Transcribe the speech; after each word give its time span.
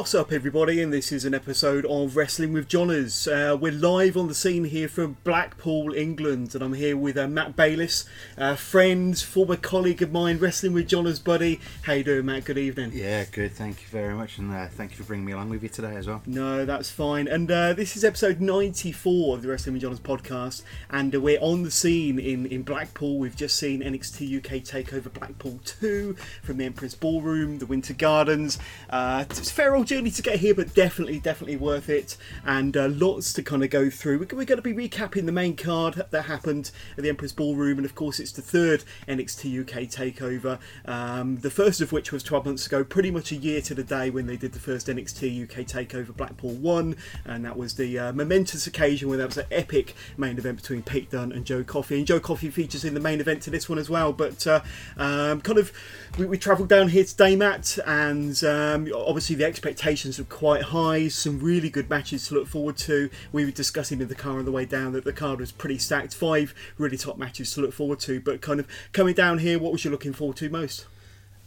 What's 0.00 0.14
up, 0.14 0.32
everybody? 0.32 0.80
And 0.80 0.90
this 0.90 1.12
is 1.12 1.26
an 1.26 1.34
episode 1.34 1.84
of 1.84 2.16
Wrestling 2.16 2.54
with 2.54 2.68
Johners. 2.68 3.28
Uh, 3.28 3.54
we're 3.60 3.70
live 3.70 4.16
on 4.16 4.28
the 4.28 4.34
scene 4.34 4.64
here 4.64 4.88
from 4.88 5.18
Blackpool, 5.24 5.92
England, 5.92 6.54
and 6.54 6.64
I'm 6.64 6.72
here 6.72 6.96
with 6.96 7.18
uh, 7.18 7.28
Matt 7.28 7.54
Bayliss, 7.54 8.06
uh, 8.38 8.56
friend, 8.56 9.16
former 9.18 9.56
colleague 9.56 10.00
of 10.00 10.10
mine, 10.10 10.38
Wrestling 10.38 10.72
with 10.72 10.88
Johners 10.88 11.18
buddy. 11.18 11.60
How 11.82 11.92
you 11.92 12.04
doing, 12.04 12.24
Matt? 12.24 12.46
Good 12.46 12.56
evening. 12.56 12.92
Yeah, 12.94 13.26
good. 13.26 13.52
Thank 13.52 13.82
you 13.82 13.88
very 13.88 14.14
much, 14.14 14.38
and 14.38 14.50
uh, 14.50 14.68
thank 14.68 14.92
you 14.92 14.96
for 14.96 15.02
bringing 15.02 15.26
me 15.26 15.32
along 15.32 15.50
with 15.50 15.62
you 15.62 15.68
today 15.68 15.96
as 15.96 16.06
well. 16.06 16.22
No, 16.24 16.64
that's 16.64 16.90
fine. 16.90 17.28
And 17.28 17.50
uh, 17.50 17.74
this 17.74 17.94
is 17.94 18.02
episode 18.02 18.40
94 18.40 19.36
of 19.36 19.42
the 19.42 19.48
Wrestling 19.48 19.74
with 19.74 19.82
Johners 19.82 20.00
podcast, 20.00 20.62
and 20.88 21.14
uh, 21.14 21.20
we're 21.20 21.38
on 21.40 21.62
the 21.62 21.70
scene 21.70 22.18
in, 22.18 22.46
in 22.46 22.62
Blackpool. 22.62 23.18
We've 23.18 23.36
just 23.36 23.58
seen 23.58 23.82
NXT 23.82 24.38
UK 24.38 24.62
Takeover 24.62 25.12
Blackpool 25.12 25.60
2 25.62 26.16
from 26.42 26.56
the 26.56 26.64
Empress 26.64 26.94
Ballroom, 26.94 27.58
the 27.58 27.66
Winter 27.66 27.92
Gardens. 27.92 28.58
Uh, 28.88 29.26
it's 29.28 29.50
a 29.50 29.52
fair 29.52 29.76
old 29.76 29.89
journey 29.90 30.10
to 30.12 30.22
get 30.22 30.38
here, 30.38 30.54
but 30.54 30.72
definitely, 30.72 31.18
definitely 31.18 31.56
worth 31.56 31.88
it. 31.88 32.16
And 32.46 32.76
uh, 32.76 32.88
lots 32.90 33.32
to 33.32 33.42
kind 33.42 33.64
of 33.64 33.70
go 33.70 33.90
through. 33.90 34.20
We're, 34.20 34.44
going 34.44 34.46
to 34.46 34.62
be 34.62 34.72
recapping 34.72 35.26
the 35.26 35.32
main 35.32 35.56
card 35.56 36.06
that 36.10 36.22
happened 36.22 36.70
at 36.96 37.02
the 37.02 37.08
Empress 37.08 37.32
Ballroom, 37.32 37.76
and 37.78 37.84
of 37.84 37.96
course, 37.96 38.20
it's 38.20 38.30
the 38.30 38.40
third 38.40 38.84
NXT 39.08 39.62
UK 39.62 39.88
takeover. 39.88 40.60
Um, 40.84 41.38
the 41.38 41.50
first 41.50 41.80
of 41.80 41.90
which 41.90 42.12
was 42.12 42.22
12 42.22 42.46
months 42.46 42.66
ago, 42.68 42.84
pretty 42.84 43.10
much 43.10 43.32
a 43.32 43.36
year 43.36 43.60
to 43.62 43.74
the 43.74 43.82
day 43.82 44.10
when 44.10 44.26
they 44.26 44.36
did 44.36 44.52
the 44.52 44.60
first 44.60 44.86
NXT 44.86 45.42
UK 45.42 45.66
takeover 45.66 46.16
Blackpool 46.16 46.52
1, 46.52 46.94
and 47.24 47.44
that 47.44 47.56
was 47.56 47.74
the 47.74 47.98
uh, 47.98 48.12
momentous 48.12 48.68
occasion 48.68 49.08
where 49.08 49.18
that 49.18 49.26
was 49.26 49.38
an 49.38 49.46
epic 49.50 49.96
main 50.16 50.38
event 50.38 50.58
between 50.58 50.84
Pete 50.84 51.10
Dunne 51.10 51.32
and 51.32 51.44
Joe 51.44 51.64
Coffey. 51.64 51.98
And 51.98 52.06
Joe 52.06 52.20
Coffey 52.20 52.50
features 52.50 52.84
in 52.84 52.94
the 52.94 53.00
main 53.00 53.18
event 53.20 53.42
to 53.42 53.50
this 53.50 53.68
one 53.68 53.78
as 53.78 53.90
well, 53.90 54.12
but 54.12 54.46
uh, 54.46 54.60
um, 54.96 55.40
kind 55.40 55.58
of 55.58 55.72
we, 56.16 56.26
we 56.26 56.38
travelled 56.38 56.68
down 56.68 56.90
here 56.90 57.04
today, 57.04 57.34
Matt, 57.34 57.76
and 57.84 58.42
um, 58.44 58.88
obviously 58.94 59.34
the 59.34 59.46
expectations 59.80 60.20
are 60.20 60.24
quite 60.24 60.62
high. 60.62 61.08
Some 61.08 61.40
really 61.40 61.70
good 61.70 61.88
matches 61.88 62.28
to 62.28 62.34
look 62.34 62.46
forward 62.46 62.76
to. 62.78 63.08
We 63.32 63.46
were 63.46 63.50
discussing 63.50 64.02
in 64.02 64.08
the 64.08 64.14
car 64.14 64.38
on 64.38 64.44
the 64.44 64.52
way 64.52 64.66
down 64.66 64.92
that 64.92 65.04
the 65.04 65.12
card 65.12 65.40
was 65.40 65.52
pretty 65.52 65.78
stacked. 65.78 66.14
Five 66.14 66.54
really 66.76 66.98
top 66.98 67.16
matches 67.16 67.54
to 67.54 67.62
look 67.62 67.72
forward 67.72 67.98
to. 68.00 68.20
But 68.20 68.42
kind 68.42 68.60
of 68.60 68.68
coming 68.92 69.14
down 69.14 69.38
here, 69.38 69.58
what 69.58 69.72
was 69.72 69.82
you 69.82 69.90
looking 69.90 70.12
forward 70.12 70.36
to 70.36 70.50
most? 70.50 70.84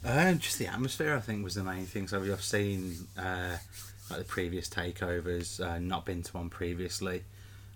Uh, 0.04 0.34
just 0.34 0.58
the 0.58 0.66
atmosphere, 0.66 1.16
I 1.16 1.20
think, 1.20 1.44
was 1.44 1.54
the 1.54 1.64
main 1.64 1.86
thing. 1.86 2.08
So 2.08 2.24
I've 2.24 2.44
seen 2.44 3.08
uh, 3.16 3.58
like 4.10 4.20
the 4.20 4.26
previous 4.26 4.68
takeovers, 4.68 5.64
uh, 5.64 5.78
not 5.78 6.04
been 6.04 6.24
to 6.24 6.34
one 6.36 6.50
previously, 6.50 7.22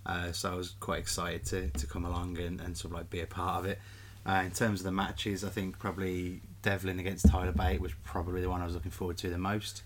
uh, 0.08 0.32
so 0.32 0.54
I 0.54 0.56
was 0.56 0.72
quite 0.80 1.00
excited 1.00 1.46
to, 1.46 1.70
to 1.70 1.86
come 1.86 2.04
along 2.04 2.40
and, 2.40 2.60
and 2.62 2.76
sort 2.76 2.94
of 2.94 2.98
like 2.98 3.12
be 3.12 3.22
a 3.22 3.28
part 3.28 3.60
of 3.60 3.66
it. 3.68 3.80
Uh, 4.26 4.42
in 4.44 4.52
terms 4.52 4.80
of 4.80 4.86
the 4.86 4.92
matches, 4.92 5.44
I 5.44 5.50
think 5.50 5.78
probably 5.78 6.42
Devlin 6.64 7.00
against 7.00 7.30
Tyler 7.30 7.52
Bate 7.52 7.80
was 7.80 7.94
probably 8.04 8.42
the 8.42 8.50
one 8.50 8.62
I 8.62 8.66
was 8.66 8.74
looking 8.74 8.92
forward 8.92 9.18
to 9.20 9.30
the 9.30 9.38
most. 9.38 9.84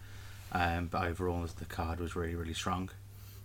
Um, 0.52 0.88
but 0.88 1.04
overall, 1.04 1.46
the 1.58 1.66
card 1.66 2.00
was 2.00 2.16
really, 2.16 2.36
really 2.36 2.54
strong. 2.54 2.90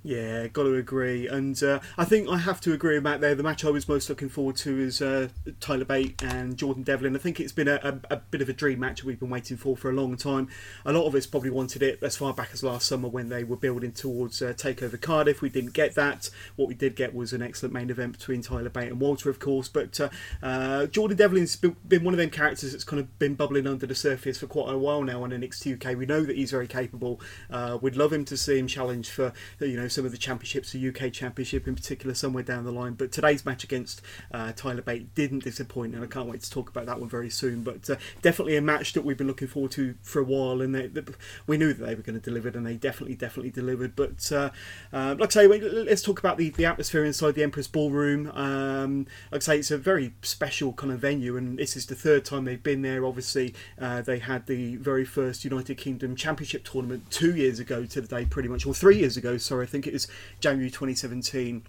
Yeah, 0.06 0.46
got 0.46 0.62
to 0.62 0.76
agree. 0.76 1.26
And 1.26 1.60
uh, 1.64 1.80
I 1.98 2.04
think 2.04 2.28
I 2.28 2.38
have 2.38 2.60
to 2.60 2.72
agree 2.72 2.96
about 2.96 3.20
there. 3.20 3.34
The 3.34 3.42
match 3.42 3.64
I 3.64 3.70
was 3.70 3.88
most 3.88 4.08
looking 4.08 4.28
forward 4.28 4.54
to 4.58 4.78
is 4.78 5.02
uh, 5.02 5.30
Tyler 5.58 5.84
Bate 5.84 6.22
and 6.22 6.56
Jordan 6.56 6.84
Devlin. 6.84 7.16
I 7.16 7.18
think 7.18 7.40
it's 7.40 7.50
been 7.50 7.66
a, 7.66 7.80
a, 7.82 8.14
a, 8.14 8.16
bit 8.18 8.40
of 8.40 8.48
a 8.48 8.52
dream 8.52 8.78
match 8.78 9.02
we've 9.02 9.18
been 9.18 9.30
waiting 9.30 9.56
for 9.56 9.76
for 9.76 9.90
a 9.90 9.92
long 9.92 10.16
time. 10.16 10.46
A 10.84 10.92
lot 10.92 11.08
of 11.08 11.16
us 11.16 11.26
probably 11.26 11.50
wanted 11.50 11.82
it 11.82 11.98
as 12.02 12.16
far 12.16 12.32
back 12.32 12.50
as 12.52 12.62
last 12.62 12.86
summer 12.86 13.08
when 13.08 13.30
they 13.30 13.42
were 13.42 13.56
building 13.56 13.90
towards 13.90 14.40
uh, 14.40 14.52
Takeover 14.52 15.00
Cardiff. 15.00 15.42
We 15.42 15.48
didn't 15.48 15.72
get 15.72 15.96
that. 15.96 16.30
What 16.54 16.68
we 16.68 16.74
did 16.74 16.94
get 16.94 17.12
was 17.12 17.32
an 17.32 17.42
excellent 17.42 17.74
main 17.74 17.90
event 17.90 18.12
between 18.12 18.42
Tyler 18.42 18.68
Bate 18.68 18.92
and 18.92 19.00
Walter, 19.00 19.28
of 19.28 19.40
course. 19.40 19.68
But 19.68 19.98
uh, 19.98 20.10
uh, 20.40 20.86
Jordan 20.86 21.16
Devlin's 21.16 21.56
been 21.56 22.04
one 22.04 22.14
of 22.14 22.18
them 22.18 22.30
characters 22.30 22.70
that's 22.70 22.84
kind 22.84 23.00
of 23.00 23.18
been 23.18 23.34
bubbling 23.34 23.66
under 23.66 23.88
the 23.88 23.96
surface 23.96 24.38
for 24.38 24.46
quite 24.46 24.72
a 24.72 24.78
while 24.78 25.02
now 25.02 25.24
on 25.24 25.30
NXT 25.30 25.84
UK. 25.84 25.98
We 25.98 26.06
know 26.06 26.22
that 26.22 26.36
he's 26.36 26.52
very 26.52 26.68
capable. 26.68 27.20
Uh, 27.50 27.78
we'd 27.82 27.96
love 27.96 28.12
him 28.12 28.24
to 28.26 28.36
see 28.36 28.56
him 28.56 28.68
challenge 28.68 29.10
for 29.10 29.32
you 29.58 29.76
know 29.76 29.88
some 29.96 30.04
of 30.04 30.12
the 30.12 30.18
championships, 30.18 30.72
the 30.72 30.88
UK 30.88 31.10
Championship 31.10 31.66
in 31.66 31.74
particular, 31.74 32.14
somewhere 32.14 32.42
down 32.42 32.64
the 32.64 32.70
line. 32.70 32.92
But 32.92 33.10
today's 33.10 33.46
match 33.46 33.64
against 33.64 34.02
uh, 34.30 34.52
Tyler 34.54 34.82
Bate 34.82 35.14
didn't 35.14 35.42
disappoint, 35.42 35.94
and 35.94 36.04
I 36.04 36.06
can't 36.06 36.28
wait 36.28 36.42
to 36.42 36.50
talk 36.50 36.68
about 36.68 36.84
that 36.84 37.00
one 37.00 37.08
very 37.08 37.30
soon. 37.30 37.62
But 37.62 37.88
uh, 37.88 37.96
definitely 38.20 38.56
a 38.56 38.62
match 38.62 38.92
that 38.92 39.06
we've 39.06 39.16
been 39.16 39.26
looking 39.26 39.48
forward 39.48 39.72
to 39.72 39.94
for 40.02 40.20
a 40.20 40.24
while, 40.24 40.60
and 40.60 40.74
they, 40.74 40.86
they, 40.86 41.02
we 41.46 41.56
knew 41.56 41.72
that 41.72 41.82
they 41.82 41.94
were 41.94 42.02
going 42.02 42.20
to 42.20 42.24
deliver, 42.24 42.48
and 42.48 42.66
they 42.66 42.76
definitely, 42.76 43.16
definitely 43.16 43.50
delivered. 43.50 43.96
But 43.96 44.30
uh, 44.30 44.50
uh 44.92 45.16
like 45.18 45.34
I 45.34 45.46
say, 45.46 45.48
let's 45.48 46.02
talk 46.02 46.18
about 46.18 46.36
the, 46.36 46.50
the 46.50 46.66
atmosphere 46.66 47.04
inside 47.04 47.34
the 47.34 47.42
Empress 47.42 47.66
Ballroom. 47.66 48.30
Um, 48.32 49.06
like 49.32 49.40
I 49.40 49.44
say, 49.44 49.58
it's 49.60 49.70
a 49.70 49.78
very 49.78 50.12
special 50.20 50.74
kind 50.74 50.92
of 50.92 51.00
venue, 51.00 51.38
and 51.38 51.58
this 51.58 51.74
is 51.74 51.86
the 51.86 51.94
third 51.94 52.26
time 52.26 52.44
they've 52.44 52.62
been 52.62 52.82
there. 52.82 53.06
Obviously, 53.06 53.54
uh, 53.80 54.02
they 54.02 54.18
had 54.18 54.46
the 54.46 54.76
very 54.76 55.06
first 55.06 55.42
United 55.42 55.78
Kingdom 55.78 56.16
Championship 56.16 56.64
tournament 56.64 57.10
two 57.10 57.34
years 57.34 57.58
ago 57.58 57.86
to 57.86 58.02
the 58.02 58.06
day, 58.06 58.26
pretty 58.26 58.50
much, 58.50 58.66
or 58.66 58.74
three 58.74 58.98
years 58.98 59.16
ago. 59.16 59.38
Sorry, 59.38 59.64
I 59.64 59.66
think 59.66 59.85
it 59.86 59.92
was 59.92 60.08
January 60.40 60.70
2017 60.70 61.62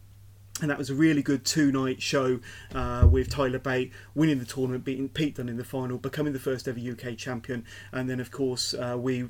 and 0.62 0.72
that 0.72 0.78
was 0.78 0.90
a 0.90 0.96
really 0.96 1.22
good 1.22 1.46
two 1.46 1.72
night 1.72 2.02
show 2.02 2.40
uh, 2.74 3.08
with 3.10 3.30
Tyler 3.30 3.60
Bate 3.60 3.92
winning 4.16 4.40
the 4.40 4.46
tournament, 4.46 4.84
beating 4.84 5.10
Pete 5.10 5.36
Dunne 5.36 5.50
in 5.50 5.58
the 5.58 5.64
final, 5.64 5.98
becoming 5.98 6.34
the 6.34 6.40
first 6.40 6.68
ever 6.68 6.80
UK 6.80 7.18
champion. 7.18 7.66
And 7.92 8.10
then, 8.10 8.20
of 8.20 8.32
course, 8.32 8.74
uh, 8.74 8.96
we. 8.98 9.30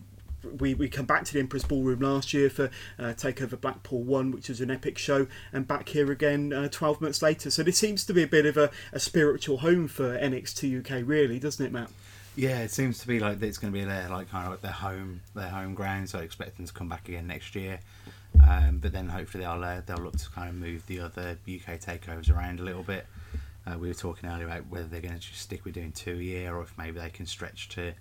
We, 0.59 0.75
we 0.75 0.87
come 0.87 1.07
back 1.07 1.25
to 1.25 1.33
the 1.33 1.39
Empress 1.39 1.63
Ballroom 1.63 1.99
last 1.99 2.31
year 2.31 2.49
for 2.49 2.69
uh, 2.99 3.15
Takeover 3.17 3.59
Blackpool 3.59 4.03
1, 4.03 4.31
which 4.31 4.49
was 4.49 4.61
an 4.61 4.69
epic 4.69 4.97
show, 4.97 5.27
and 5.51 5.67
back 5.67 5.89
here 5.89 6.09
again 6.11 6.53
uh, 6.53 6.69
12 6.69 7.01
months 7.01 7.21
later. 7.23 7.49
So 7.49 7.63
this 7.63 7.77
seems 7.77 8.05
to 8.05 8.13
be 8.13 8.21
a 8.21 8.27
bit 8.27 8.45
of 8.45 8.55
a, 8.55 8.69
a 8.93 8.99
spiritual 8.99 9.57
home 9.57 9.87
for 9.87 10.17
NXT 10.17 10.79
UK, 10.79 11.01
really, 11.05 11.39
doesn't 11.39 11.65
it, 11.65 11.73
Matt? 11.73 11.89
Yeah, 12.37 12.59
it 12.59 12.71
seems 12.71 12.99
to 12.99 13.07
be 13.07 13.19
like 13.19 13.41
it's 13.41 13.57
going 13.57 13.73
to 13.73 13.77
be 13.77 13.83
their 13.83 14.07
like 14.09 14.29
kind 14.29 14.45
of 14.45 14.51
like 14.51 14.61
their 14.61 14.71
home 14.71 15.21
their 15.33 15.49
home 15.49 15.73
ground. 15.73 16.07
So 16.11 16.19
I 16.19 16.21
expect 16.21 16.57
them 16.57 16.67
to 16.67 16.71
come 16.71 16.87
back 16.87 17.09
again 17.09 17.25
next 17.25 17.55
year. 17.55 17.79
Um, 18.47 18.79
but 18.79 18.91
then 18.93 19.09
hopefully 19.09 19.43
they'll 19.43 19.63
uh, 19.63 19.81
they'll 19.85 19.97
look 19.97 20.17
to 20.17 20.29
kind 20.29 20.49
of 20.49 20.55
move 20.55 20.85
the 20.87 20.99
other 21.01 21.37
UK 21.47 21.79
takeovers 21.79 22.33
around 22.33 22.59
a 22.59 22.63
little 22.63 22.83
bit. 22.83 23.05
Uh, 23.65 23.77
we 23.77 23.87
were 23.87 23.93
talking 23.93 24.29
earlier 24.29 24.45
about 24.45 24.67
whether 24.69 24.87
they're 24.87 25.01
going 25.01 25.13
to 25.13 25.19
just 25.19 25.41
stick 25.41 25.65
with 25.65 25.73
doing 25.73 25.91
two 25.91 26.13
a 26.13 26.23
year, 26.23 26.55
or 26.55 26.61
if 26.61 26.77
maybe 26.77 26.99
they 26.99 27.09
can 27.09 27.25
stretch 27.25 27.67
to 27.69 27.93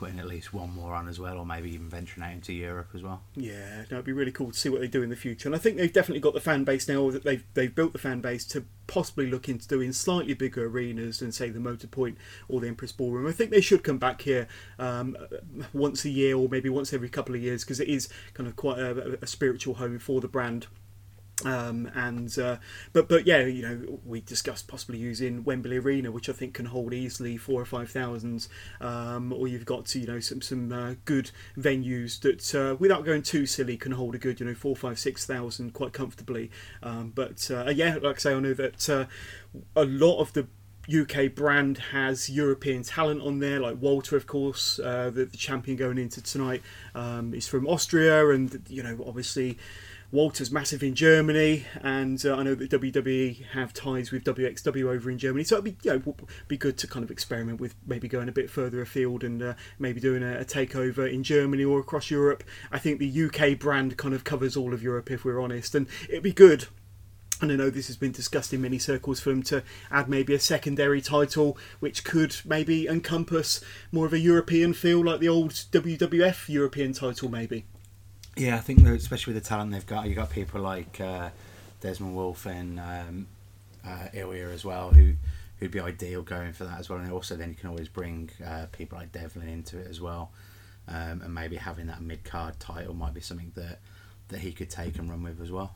putting 0.00 0.18
at 0.18 0.26
least 0.26 0.54
one 0.54 0.74
more 0.74 0.94
on 0.94 1.08
as 1.08 1.20
well, 1.20 1.36
or 1.36 1.44
maybe 1.44 1.70
even 1.74 1.86
venturing 1.86 2.26
out 2.26 2.32
into 2.32 2.54
Europe 2.54 2.88
as 2.94 3.02
well. 3.02 3.20
Yeah, 3.36 3.82
it'd 3.82 4.02
be 4.02 4.14
really 4.14 4.32
cool 4.32 4.50
to 4.50 4.58
see 4.58 4.70
what 4.70 4.80
they 4.80 4.88
do 4.88 5.02
in 5.02 5.10
the 5.10 5.14
future. 5.14 5.46
And 5.46 5.54
I 5.54 5.58
think 5.58 5.76
they've 5.76 5.92
definitely 5.92 6.22
got 6.22 6.32
the 6.32 6.40
fan 6.40 6.64
base 6.64 6.88
now 6.88 7.10
that 7.10 7.22
they've 7.22 7.44
they've 7.52 7.74
built 7.74 7.92
the 7.92 7.98
fan 7.98 8.22
base 8.22 8.46
to 8.46 8.64
possibly 8.86 9.30
look 9.30 9.46
into 9.46 9.68
doing 9.68 9.92
slightly 9.92 10.32
bigger 10.32 10.66
arenas 10.66 11.18
than 11.18 11.32
say 11.32 11.50
the 11.50 11.60
Motor 11.60 11.86
Point 11.86 12.16
or 12.48 12.60
the 12.60 12.68
Empress 12.68 12.92
Ballroom. 12.92 13.26
I 13.26 13.32
think 13.32 13.50
they 13.50 13.60
should 13.60 13.84
come 13.84 13.98
back 13.98 14.22
here 14.22 14.48
um, 14.78 15.18
once 15.74 16.06
a 16.06 16.10
year 16.10 16.34
or 16.34 16.48
maybe 16.48 16.70
once 16.70 16.94
every 16.94 17.10
couple 17.10 17.34
of 17.34 17.42
years 17.42 17.62
because 17.62 17.78
it 17.78 17.88
is 17.88 18.08
kind 18.32 18.48
of 18.48 18.56
quite 18.56 18.78
a, 18.78 19.18
a 19.20 19.26
spiritual 19.26 19.74
home 19.74 19.98
for 19.98 20.22
the 20.22 20.28
brand. 20.28 20.66
Um, 21.44 21.90
and 21.94 22.36
uh, 22.38 22.56
but 22.92 23.08
but 23.08 23.26
yeah, 23.26 23.40
you 23.44 23.62
know, 23.62 24.00
we 24.04 24.20
discussed 24.20 24.68
possibly 24.68 24.98
using 24.98 25.44
Wembley 25.44 25.78
Arena, 25.78 26.10
which 26.10 26.28
I 26.28 26.32
think 26.32 26.54
can 26.54 26.66
hold 26.66 26.92
easily 26.92 27.36
four 27.36 27.60
or 27.60 27.64
five 27.64 27.90
thousand. 27.90 28.48
Um, 28.80 29.32
or 29.32 29.48
you've 29.48 29.64
got 29.64 29.94
you 29.94 30.06
know 30.06 30.20
some 30.20 30.42
some 30.42 30.72
uh, 30.72 30.94
good 31.04 31.30
venues 31.56 32.20
that, 32.20 32.54
uh, 32.54 32.76
without 32.76 33.04
going 33.04 33.22
too 33.22 33.46
silly, 33.46 33.76
can 33.76 33.92
hold 33.92 34.14
a 34.14 34.18
good 34.18 34.40
you 34.40 34.46
know 34.46 34.54
four, 34.54 34.76
five, 34.76 34.98
six 34.98 35.26
thousand 35.26 35.72
quite 35.72 35.92
comfortably. 35.92 36.50
Um, 36.82 37.12
but 37.14 37.50
uh, 37.50 37.70
yeah, 37.70 37.98
like 38.02 38.16
I 38.16 38.18
say, 38.18 38.34
I 38.34 38.40
know 38.40 38.54
that 38.54 38.88
uh, 38.88 39.06
a 39.76 39.84
lot 39.84 40.20
of 40.20 40.32
the 40.32 40.46
UK 40.90 41.34
brand 41.34 41.78
has 41.92 42.28
European 42.28 42.82
talent 42.82 43.22
on 43.22 43.38
there, 43.38 43.60
like 43.60 43.80
Walter, 43.80 44.16
of 44.16 44.26
course, 44.26 44.78
uh, 44.80 45.10
the, 45.12 45.24
the, 45.26 45.36
champion 45.36 45.76
going 45.76 45.98
into 45.98 46.20
tonight 46.20 46.62
um, 46.94 47.32
is 47.32 47.46
from 47.46 47.66
Austria, 47.68 48.30
and 48.30 48.62
you 48.68 48.82
know, 48.82 48.98
obviously 49.06 49.56
Walter's 50.12 50.50
massive 50.50 50.82
in 50.82 50.96
Germany, 50.96 51.66
and 51.82 52.24
uh, 52.26 52.34
I 52.34 52.42
know 52.42 52.56
that 52.56 52.70
WWE 52.70 53.46
have 53.50 53.72
ties 53.72 54.10
with 54.10 54.24
WXW 54.24 54.92
over 54.92 55.08
in 55.08 55.18
Germany, 55.18 55.44
so 55.44 55.54
it'd 55.54 55.64
be 55.64 55.76
you 55.84 56.02
know 56.04 56.14
be 56.48 56.56
good 56.56 56.76
to 56.78 56.88
kind 56.88 57.04
of 57.04 57.12
experiment 57.12 57.60
with 57.60 57.76
maybe 57.86 58.08
going 58.08 58.28
a 58.28 58.32
bit 58.32 58.50
further 58.50 58.82
afield 58.82 59.22
and 59.22 59.40
uh, 59.40 59.54
maybe 59.78 60.00
doing 60.00 60.24
a, 60.24 60.40
a 60.40 60.44
takeover 60.44 61.10
in 61.10 61.22
Germany 61.22 61.62
or 61.62 61.78
across 61.78 62.10
Europe. 62.10 62.42
I 62.72 62.78
think 62.78 62.98
the 62.98 63.24
UK 63.24 63.56
brand 63.56 63.96
kind 63.96 64.12
of 64.12 64.24
covers 64.24 64.56
all 64.56 64.74
of 64.74 64.82
Europe, 64.82 65.12
if 65.12 65.24
we're 65.24 65.40
honest, 65.40 65.76
and 65.76 65.86
it'd 66.08 66.24
be 66.24 66.32
good 66.32 66.66
and 67.40 67.50
I 67.50 67.56
know 67.56 67.70
this 67.70 67.86
has 67.86 67.96
been 67.96 68.12
discussed 68.12 68.52
in 68.52 68.60
many 68.60 68.78
circles 68.78 69.20
for 69.20 69.30
them 69.30 69.42
to 69.44 69.62
add 69.90 70.08
maybe 70.08 70.34
a 70.34 70.38
secondary 70.38 71.00
title 71.00 71.56
which 71.78 72.04
could 72.04 72.36
maybe 72.44 72.86
encompass 72.86 73.64
more 73.90 74.06
of 74.06 74.12
a 74.12 74.18
European 74.18 74.74
feel 74.74 75.02
like 75.02 75.20
the 75.20 75.28
old 75.28 75.52
WWF 75.52 76.48
European 76.48 76.92
title, 76.92 77.30
maybe. 77.30 77.64
Yeah, 78.36 78.56
I 78.56 78.60
think 78.60 78.86
especially 78.86 79.34
with 79.34 79.42
the 79.42 79.48
talent 79.48 79.72
they've 79.72 79.86
got, 79.86 80.08
you 80.08 80.14
got 80.14 80.30
people 80.30 80.60
like 80.60 81.00
uh, 81.00 81.30
Desmond 81.80 82.14
Wolf 82.14 82.46
and 82.46 82.78
um, 82.78 83.26
uh, 83.84 84.06
Ilja 84.14 84.52
as 84.52 84.64
well, 84.64 84.90
who 84.90 85.14
who'd 85.58 85.70
be 85.70 85.80
ideal 85.80 86.22
going 86.22 86.52
for 86.52 86.64
that 86.64 86.78
as 86.78 86.88
well. 86.88 86.98
And 86.98 87.12
also, 87.12 87.36
then 87.36 87.50
you 87.50 87.54
can 87.54 87.68
always 87.68 87.88
bring 87.88 88.30
uh, 88.44 88.66
people 88.72 88.96
like 88.98 89.12
Devlin 89.12 89.48
into 89.48 89.78
it 89.78 89.88
as 89.88 90.00
well, 90.00 90.30
um, 90.88 91.22
and 91.22 91.34
maybe 91.34 91.56
having 91.56 91.86
that 91.88 92.00
mid 92.00 92.24
card 92.24 92.58
title 92.58 92.94
might 92.94 93.14
be 93.14 93.20
something 93.20 93.52
that 93.56 93.80
that 94.28 94.40
he 94.40 94.52
could 94.52 94.70
take 94.70 94.98
and 94.98 95.10
run 95.10 95.22
with 95.22 95.40
as 95.40 95.50
well. 95.50 95.74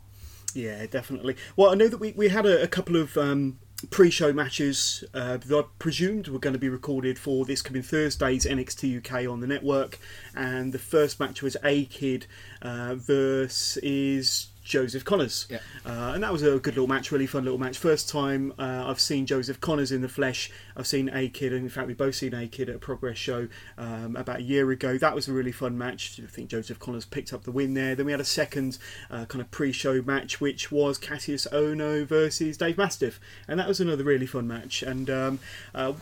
Yeah, 0.54 0.86
definitely. 0.86 1.36
Well, 1.56 1.70
I 1.70 1.74
know 1.74 1.88
that 1.88 1.98
we, 1.98 2.12
we 2.12 2.28
had 2.28 2.46
a, 2.46 2.62
a 2.62 2.68
couple 2.68 2.96
of 2.96 3.16
um, 3.18 3.58
pre-show 3.86 4.32
matches 4.32 5.04
uh, 5.14 5.36
that 5.36 5.64
I 5.64 5.69
presumed 5.78 6.28
were 6.28 6.38
going 6.38 6.52
to 6.52 6.58
be 6.58 6.69
recorded 6.69 7.19
for 7.19 7.44
this 7.44 7.62
coming 7.62 7.82
Thursday's 7.82 8.44
NXT 8.46 8.98
UK 8.98 9.31
on 9.31 9.40
the 9.40 9.46
network, 9.46 9.98
and 10.34 10.72
the 10.72 10.78
first 10.78 11.20
match 11.20 11.42
was 11.42 11.56
A 11.64 11.84
Kid 11.86 12.26
uh, 12.62 12.94
versus 12.94 14.48
Joseph 14.64 15.05
Connors, 15.05 15.46
Yeah. 15.50 15.58
uh, 15.84 16.12
and 16.14 16.22
that 16.25 16.32
was 16.32 16.43
a 16.43 16.58
good 16.58 16.75
little 16.75 16.87
match, 16.87 17.12
really 17.12 17.26
fun 17.26 17.44
little 17.44 17.58
match. 17.58 17.76
First 17.78 18.08
time 18.08 18.52
uh, 18.58 18.84
I've 18.87 18.99
seen 18.99 19.26
Joseph 19.26 19.61
Connors 19.61 19.93
in 19.93 20.00
the 20.00 20.08
flesh. 20.08 20.50
I've 20.76 20.87
seen 20.87 21.11
A 21.12 21.28
Kid, 21.28 21.52
and 21.52 21.62
in 21.62 21.69
fact 21.69 21.87
we 21.87 21.94
both 21.94 22.14
seen 22.14 22.32
A 22.34 22.49
Kid 22.49 22.69
at 22.70 22.76
a 22.76 22.78
Progress 22.78 23.19
show 23.19 23.49
um, 23.76 24.16
about 24.16 24.38
a 24.38 24.43
year 24.43 24.70
ago. 24.70 24.96
That 24.99 25.14
was 25.14 25.28
a 25.28 25.32
really 25.32 25.52
fun 25.52 25.76
match. 25.76 26.19
I 26.22 26.26
think 26.26 26.49
Joseph 26.49 26.78
Connors 26.78 27.05
picked 27.05 27.32
up 27.32 27.44
the 27.44 27.52
win 27.52 27.75
there. 27.75 27.94
Then 27.94 28.06
we 28.06 28.12
had 28.12 28.20
a 28.20 28.25
second 28.25 28.78
uh, 29.11 29.26
kind 29.26 29.43
of 29.43 29.50
pre-show 29.50 30.00
match, 30.02 30.40
which 30.40 30.72
was 30.72 30.96
Cassius 30.99 31.46
Ono 31.52 32.05
versus 32.06 32.56
Dave 32.56 32.78
Mastiff, 32.78 33.20
and 33.46 33.60
that 33.60 33.69
was 33.69 33.81
another 33.81 34.02
really 34.02 34.26
fun 34.26 34.49
match. 34.49 34.82
And 34.82 35.10
um, 35.10 35.38
uh, 35.75 35.93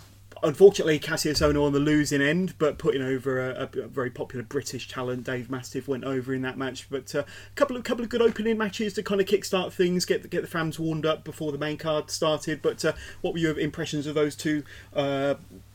unfortunately, 0.42 0.98
Cassius 0.98 1.40
Ono 1.42 1.64
on 1.64 1.72
the 1.72 1.80
losing 1.80 2.20
end, 2.20 2.54
but 2.58 2.78
putting 2.78 3.02
over 3.02 3.50
a, 3.50 3.68
a 3.72 3.88
very 3.88 4.10
popular 4.10 4.44
British 4.44 4.88
talent, 4.88 5.24
Dave 5.24 5.50
Mastiff, 5.50 5.88
went 5.88 6.04
over 6.04 6.34
in 6.34 6.42
that 6.42 6.58
match. 6.58 6.88
But 6.90 7.14
a 7.14 7.20
uh, 7.20 7.24
couple 7.54 7.76
of 7.76 7.84
couple 7.84 8.04
of 8.04 8.10
good 8.10 8.22
opening 8.22 8.58
matches 8.58 8.92
to 8.94 9.02
kind 9.02 9.20
of 9.20 9.26
kickstart 9.26 9.72
things, 9.72 10.04
get 10.04 10.22
the, 10.22 10.28
get 10.28 10.42
the 10.42 10.48
fans 10.48 10.78
warmed 10.78 11.06
up 11.06 11.24
before 11.24 11.52
the 11.52 11.58
main 11.58 11.78
card 11.78 12.10
started. 12.10 12.62
But 12.62 12.84
uh, 12.84 12.92
what 13.20 13.34
were 13.34 13.40
your 13.40 13.58
impressions 13.58 14.06
of 14.06 14.14
those 14.14 14.36
two? 14.36 14.64
Uh, 14.94 15.34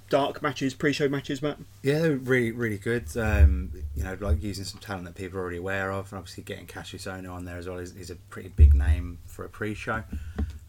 Dark 0.09 0.41
matches, 0.41 0.73
pre-show 0.73 1.09
matches, 1.09 1.41
Matt. 1.41 1.57
Yeah, 1.83 1.99
they 1.99 2.09
were 2.11 2.15
really, 2.15 2.51
really 2.51 2.77
good. 2.77 3.05
Um, 3.17 3.73
you 3.93 4.05
know, 4.05 4.17
like 4.21 4.41
using 4.41 4.63
some 4.63 4.79
talent 4.79 5.03
that 5.03 5.15
people 5.15 5.37
are 5.37 5.41
already 5.41 5.57
aware 5.57 5.91
of, 5.91 6.13
and 6.13 6.19
obviously 6.19 6.43
getting 6.43 6.65
Cassius 6.65 7.07
Ono 7.07 7.33
on 7.33 7.43
there 7.43 7.57
as 7.57 7.67
well 7.67 7.77
is, 7.77 7.93
is 7.93 8.09
a 8.09 8.15
pretty 8.15 8.47
big 8.47 8.73
name 8.73 9.19
for 9.25 9.43
a 9.43 9.49
pre-show. 9.49 10.03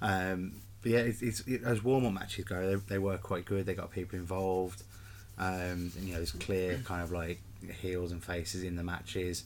Um, 0.03 0.55
yeah, 0.89 0.99
it's, 0.99 1.23
it's, 1.23 1.41
it, 1.41 1.63
as 1.65 1.83
warm-up 1.85 2.13
matches 2.13 2.45
go, 2.45 2.67
they, 2.67 2.75
they 2.95 2.99
were 2.99 3.19
quite 3.19 3.45
good. 3.45 3.67
They 3.67 3.75
got 3.75 3.91
people 3.91 4.19
involved. 4.19 4.83
Um, 5.39 5.93
and, 5.97 6.05
you 6.05 6.13
know, 6.13 6.17
there's 6.17 6.33
clear 6.33 6.81
kind 6.85 7.03
of 7.03 7.13
like 7.13 7.41
heels 7.81 8.13
and 8.13 8.23
faces 8.23 8.65
in 8.65 8.77
the 8.77 8.83
matches. 8.83 9.45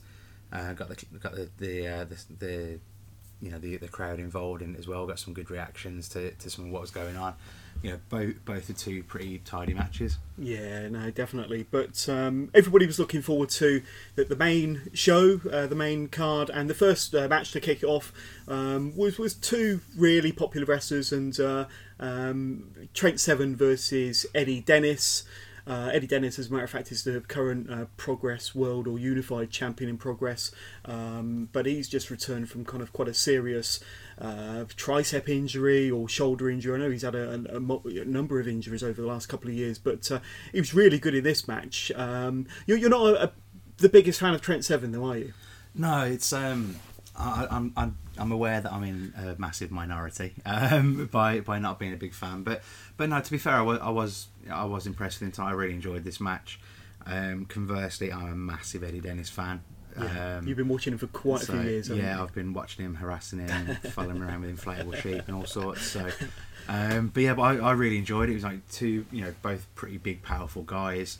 Uh, 0.51 0.73
got 0.73 0.89
the 0.89 1.05
got 1.19 1.35
the 1.35 1.49
the, 1.57 1.87
uh, 1.87 2.05
the 2.05 2.17
the 2.39 2.79
you 3.43 3.51
know 3.51 3.59
the 3.59 3.75
the 3.75 3.89
crowd 3.89 4.19
involved 4.19 4.61
in 4.61 4.75
as 4.77 4.87
well. 4.87 5.05
Got 5.05 5.19
some 5.19 5.33
good 5.33 5.51
reactions 5.51 6.07
to, 6.09 6.31
to 6.31 6.49
some 6.49 6.65
of 6.65 6.71
what 6.71 6.81
was 6.81 6.91
going 6.91 7.17
on. 7.17 7.35
You 7.81 7.91
know, 7.91 7.99
both 8.09 8.45
both 8.45 8.69
are 8.69 8.73
two 8.73 9.03
pretty 9.03 9.39
tidy 9.39 9.73
matches. 9.73 10.17
Yeah, 10.37 10.87
no, 10.87 11.11
definitely. 11.11 11.67
But 11.69 12.07
um, 12.07 12.49
everybody 12.53 12.85
was 12.87 12.99
looking 12.99 13.21
forward 13.21 13.49
to 13.49 13.81
the, 14.15 14.23
the 14.23 14.37
main 14.37 14.83
show, 14.93 15.41
uh, 15.51 15.67
the 15.67 15.75
main 15.75 16.07
card, 16.07 16.49
and 16.49 16.69
the 16.69 16.73
first 16.73 17.13
uh, 17.13 17.27
match 17.27 17.51
to 17.51 17.59
kick 17.59 17.83
it 17.83 17.85
off 17.85 18.13
um, 18.47 18.95
was 18.95 19.19
was 19.19 19.33
two 19.33 19.81
really 19.97 20.31
popular 20.31 20.65
wrestlers, 20.65 21.11
and 21.11 21.37
uh, 21.41 21.65
um, 21.99 22.71
Trent 22.93 23.19
Seven 23.19 23.57
versus 23.57 24.25
Eddie 24.33 24.61
Dennis. 24.61 25.23
Uh, 25.65 25.89
Eddie 25.93 26.07
Dennis, 26.07 26.37
as 26.37 26.49
a 26.49 26.51
matter 26.51 26.65
of 26.65 26.69
fact, 26.69 26.91
is 26.91 27.03
the 27.03 27.21
current 27.21 27.69
uh, 27.69 27.85
Progress 27.95 28.53
World 28.53 28.87
or 28.87 28.99
Unified 28.99 29.49
Champion 29.49 29.89
in 29.89 29.97
Progress, 29.97 30.51
um, 30.85 31.47
but 31.53 31.65
he's 31.65 31.87
just 31.87 32.09
returned 32.09 32.49
from 32.49 32.65
kind 32.65 32.83
of 32.83 32.91
quite 32.91 33.07
a 33.07 33.13
serious 33.13 33.79
uh, 34.19 34.65
tricep 34.75 35.29
injury 35.29 35.89
or 35.89 36.09
shoulder 36.09 36.49
injury. 36.49 36.75
I 36.75 36.83
know 36.83 36.91
he's 36.91 37.03
had 37.03 37.15
a, 37.15 37.33
a, 37.49 37.55
a 37.57 38.05
number 38.05 38.39
of 38.39 38.47
injuries 38.47 38.83
over 38.83 39.01
the 39.01 39.07
last 39.07 39.27
couple 39.27 39.49
of 39.49 39.55
years, 39.55 39.79
but 39.79 40.11
uh, 40.11 40.19
he 40.51 40.59
was 40.59 40.73
really 40.73 40.99
good 40.99 41.15
in 41.15 41.23
this 41.23 41.47
match. 41.47 41.91
Um, 41.95 42.45
you're, 42.67 42.77
you're 42.77 42.89
not 42.89 43.15
a, 43.15 43.31
the 43.77 43.89
biggest 43.89 44.19
fan 44.19 44.33
of 44.33 44.41
Trent 44.41 44.65
Seven, 44.65 44.91
though, 44.91 45.05
are 45.05 45.17
you? 45.17 45.33
No, 45.75 46.03
it's 46.03 46.33
um, 46.33 46.75
I, 47.15 47.47
I'm 47.49 47.73
I'm 47.77 47.97
I'm 48.17 48.31
aware 48.31 48.61
that 48.61 48.71
I'm 48.71 48.83
in 48.83 49.13
a 49.17 49.39
massive 49.39 49.71
minority 49.71 50.33
um, 50.45 51.05
by 51.11 51.41
by 51.41 51.59
not 51.59 51.79
being 51.79 51.93
a 51.93 51.97
big 51.97 52.13
fan, 52.13 52.43
but 52.43 52.61
but 52.97 53.09
no, 53.09 53.19
to 53.19 53.31
be 53.31 53.37
fair, 53.37 53.55
I 53.55 53.61
was 53.61 53.79
I 53.79 53.89
was, 53.89 54.27
I 54.51 54.65
was 54.65 54.87
impressed 54.87 55.21
with 55.21 55.37
him. 55.37 55.45
I 55.45 55.51
really 55.51 55.73
enjoyed 55.73 56.03
this 56.03 56.19
match. 56.19 56.59
Um, 57.05 57.45
conversely, 57.45 58.11
I'm 58.11 58.31
a 58.31 58.35
massive 58.35 58.83
Eddie 58.83 59.01
Dennis 59.01 59.29
fan. 59.29 59.61
Um, 59.95 60.47
You've 60.47 60.57
been 60.57 60.69
watching 60.69 60.93
him 60.93 60.99
for 60.99 61.07
quite 61.07 61.43
a 61.43 61.51
few 61.51 61.61
years. 61.61 61.89
yeah, 61.89 62.17
you? 62.17 62.23
I've 62.23 62.33
been 62.33 62.53
watching 62.53 62.85
him, 62.85 62.95
harassing 62.95 63.47
him, 63.47 63.75
following 63.91 64.15
him 64.15 64.23
around 64.23 64.41
with 64.41 64.59
inflatable 64.59 64.95
sheep 64.95 65.23
and 65.27 65.35
all 65.35 65.45
sorts. 65.45 65.83
So, 65.83 66.09
um, 66.67 67.11
but 67.13 67.21
yeah, 67.21 67.33
but 67.33 67.43
I, 67.43 67.57
I 67.57 67.71
really 67.73 67.97
enjoyed 67.97 68.29
it. 68.29 68.31
It 68.31 68.35
was 68.35 68.43
like 68.43 68.67
two, 68.69 69.05
you 69.11 69.21
know, 69.21 69.33
both 69.41 69.67
pretty 69.75 69.97
big, 69.97 70.23
powerful 70.23 70.63
guys. 70.63 71.19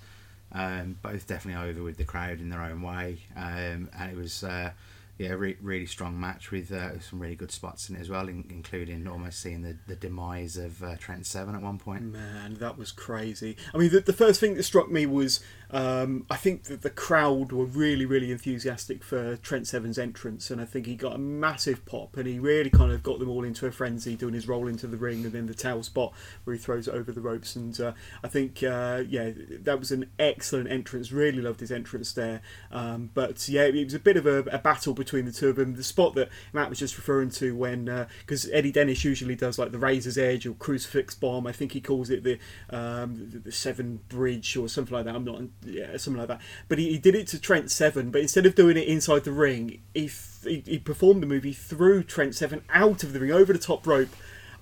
Um, 0.52 0.98
both 1.02 1.26
definitely 1.26 1.68
over 1.70 1.84
with 1.84 1.98
the 1.98 2.04
crowd 2.04 2.40
in 2.40 2.50
their 2.50 2.62
own 2.62 2.84
way, 2.84 3.18
um, 3.36 3.90
and 3.98 4.12
it 4.12 4.16
was 4.16 4.44
uh, 4.44 4.72
yeah, 5.18 5.30
re- 5.30 5.58
really 5.62 5.86
strong 5.86 6.20
match 6.20 6.50
with 6.52 6.72
uh, 6.72 7.00
some 7.00 7.20
really 7.20 7.36
good 7.36 7.52
spots 7.52 7.90
in 7.90 7.96
it 7.96 8.02
as 8.02 8.10
well, 8.10 8.28
in- 8.28 8.46
including 8.50 9.08
almost 9.08 9.40
seeing 9.40 9.62
the, 9.62 9.78
the 9.88 9.96
demise 9.96 10.58
of 10.58 10.82
uh, 10.82 10.96
Trent 10.98 11.26
Seven 11.26 11.54
at 11.56 11.62
one 11.62 11.78
point. 11.78 12.02
Man, 12.02 12.56
that 12.56 12.78
was 12.78 12.92
crazy. 12.92 13.56
I 13.74 13.78
mean, 13.78 13.92
the, 13.92 14.00
the 14.00 14.14
first 14.14 14.40
thing 14.40 14.56
that 14.56 14.64
struck 14.64 14.90
me 14.92 15.06
was 15.06 15.40
um, 15.74 16.26
I 16.30 16.36
think 16.36 16.66
that 16.66 16.84
the 16.84 16.90
crowd 16.90 17.52
were 17.52 17.66
really, 17.66 18.06
really 18.06 18.32
enthusiastic 18.32 19.04
for 19.04 19.38
Trent 19.38 19.68
Seven's 19.68 19.98
entrance, 19.98 20.52
and 20.52 20.62
I 20.62 20.66
think 20.66 20.86
he 20.86 20.96
got 20.96 21.16
a 21.16 21.18
massive 21.18 21.86
pop, 21.86 22.16
and 22.16 22.28
he 22.28 22.40
really 22.40 22.70
kind 22.70 22.92
of 22.92 23.02
got 23.02 23.20
them 23.20 23.30
all 23.30 23.44
into 23.44 23.66
a 23.66 23.72
frenzy 23.72 24.16
doing 24.16 24.36
his 24.36 24.48
roll 24.48 24.68
into 24.68 24.88
the 24.88 24.98
ring 24.98 25.24
and 25.26 25.34
then 25.34 25.48
the 25.48 25.54
towel 25.54 25.84
spot 25.84 26.14
where 26.44 26.56
he 26.56 26.62
throws 26.62 26.88
it 26.88 26.94
over 26.94 27.12
the 27.12 27.22
ropes. 27.22 27.56
And 27.56 27.80
uh, 27.82 27.94
I 28.24 28.28
think, 28.28 28.62
uh, 28.62 29.04
yeah, 29.08 29.32
that 29.62 29.80
was 29.80 29.92
an 29.92 30.12
excellent 30.20 30.70
entrance. 30.70 31.12
Really 31.12 31.42
loved 31.42 31.60
his 31.60 31.72
entrance 31.72 32.12
there. 32.14 32.42
Um, 32.72 33.10
but 33.14 33.50
yeah, 33.50 33.64
it 33.64 33.84
was 33.84 33.94
a 33.94 34.00
bit 34.00 34.18
of 34.18 34.26
a, 34.26 34.40
a 34.52 34.60
battle 34.60 34.94
between 34.94 35.26
the 35.26 35.32
two 35.32 35.50
of 35.50 35.56
them. 35.56 35.76
The 35.76 35.84
spot 35.84 36.14
that 36.16 36.30
Matt 36.54 36.70
was 36.70 36.80
just 36.80 36.98
referring 36.98 37.32
to 37.32 37.56
when, 37.56 38.08
because 38.20 38.50
Eddie 38.52 38.72
Dennis 38.72 39.04
usually 39.04 39.36
does 39.36 39.58
like 39.58 39.72
the 39.72 39.80
razor's 39.80 40.18
edge 40.18 40.46
or 40.46 40.54
crucifix 40.54 41.16
bomb. 41.16 41.48
I 41.48 41.52
think 41.52 41.72
he 41.72 41.82
calls 41.82 42.10
it 42.10 42.24
the 42.24 42.38
um, 42.70 43.42
the 43.44 43.52
Severn 43.52 44.02
Bridge 44.10 44.56
or 44.56 44.70
something 44.70 44.94
like 44.94 45.06
that. 45.06 45.16
I'm 45.16 45.24
not, 45.24 45.42
yeah, 45.66 45.98
something 45.98 46.20
like 46.20 46.28
that. 46.28 46.42
But 46.68 46.80
he, 46.80 46.92
he 46.92 46.98
did 46.98 47.16
it 47.16 47.28
to 47.28 47.40
Trent 47.40 47.72
Seven, 47.72 48.12
but 48.12 48.22
instead 48.22 48.46
of 48.46 48.56
doing 48.56 48.78
it 48.78 48.88
inside 48.88 49.24
the 49.24 49.32
ring, 49.32 49.82
he, 49.94 50.10
he, 50.44 50.64
he 50.66 50.80
performed 50.80 51.22
the 51.22 51.28
move. 51.28 51.44
He 51.44 51.54
threw 51.54 52.04
Trent 52.04 52.36
Seven 52.36 52.64
out 52.70 53.04
of 53.04 53.14
the 53.14 53.20
ring 53.20 53.32
over 53.32 53.54
the 53.54 53.60
top 53.60 53.86
rope 53.88 54.10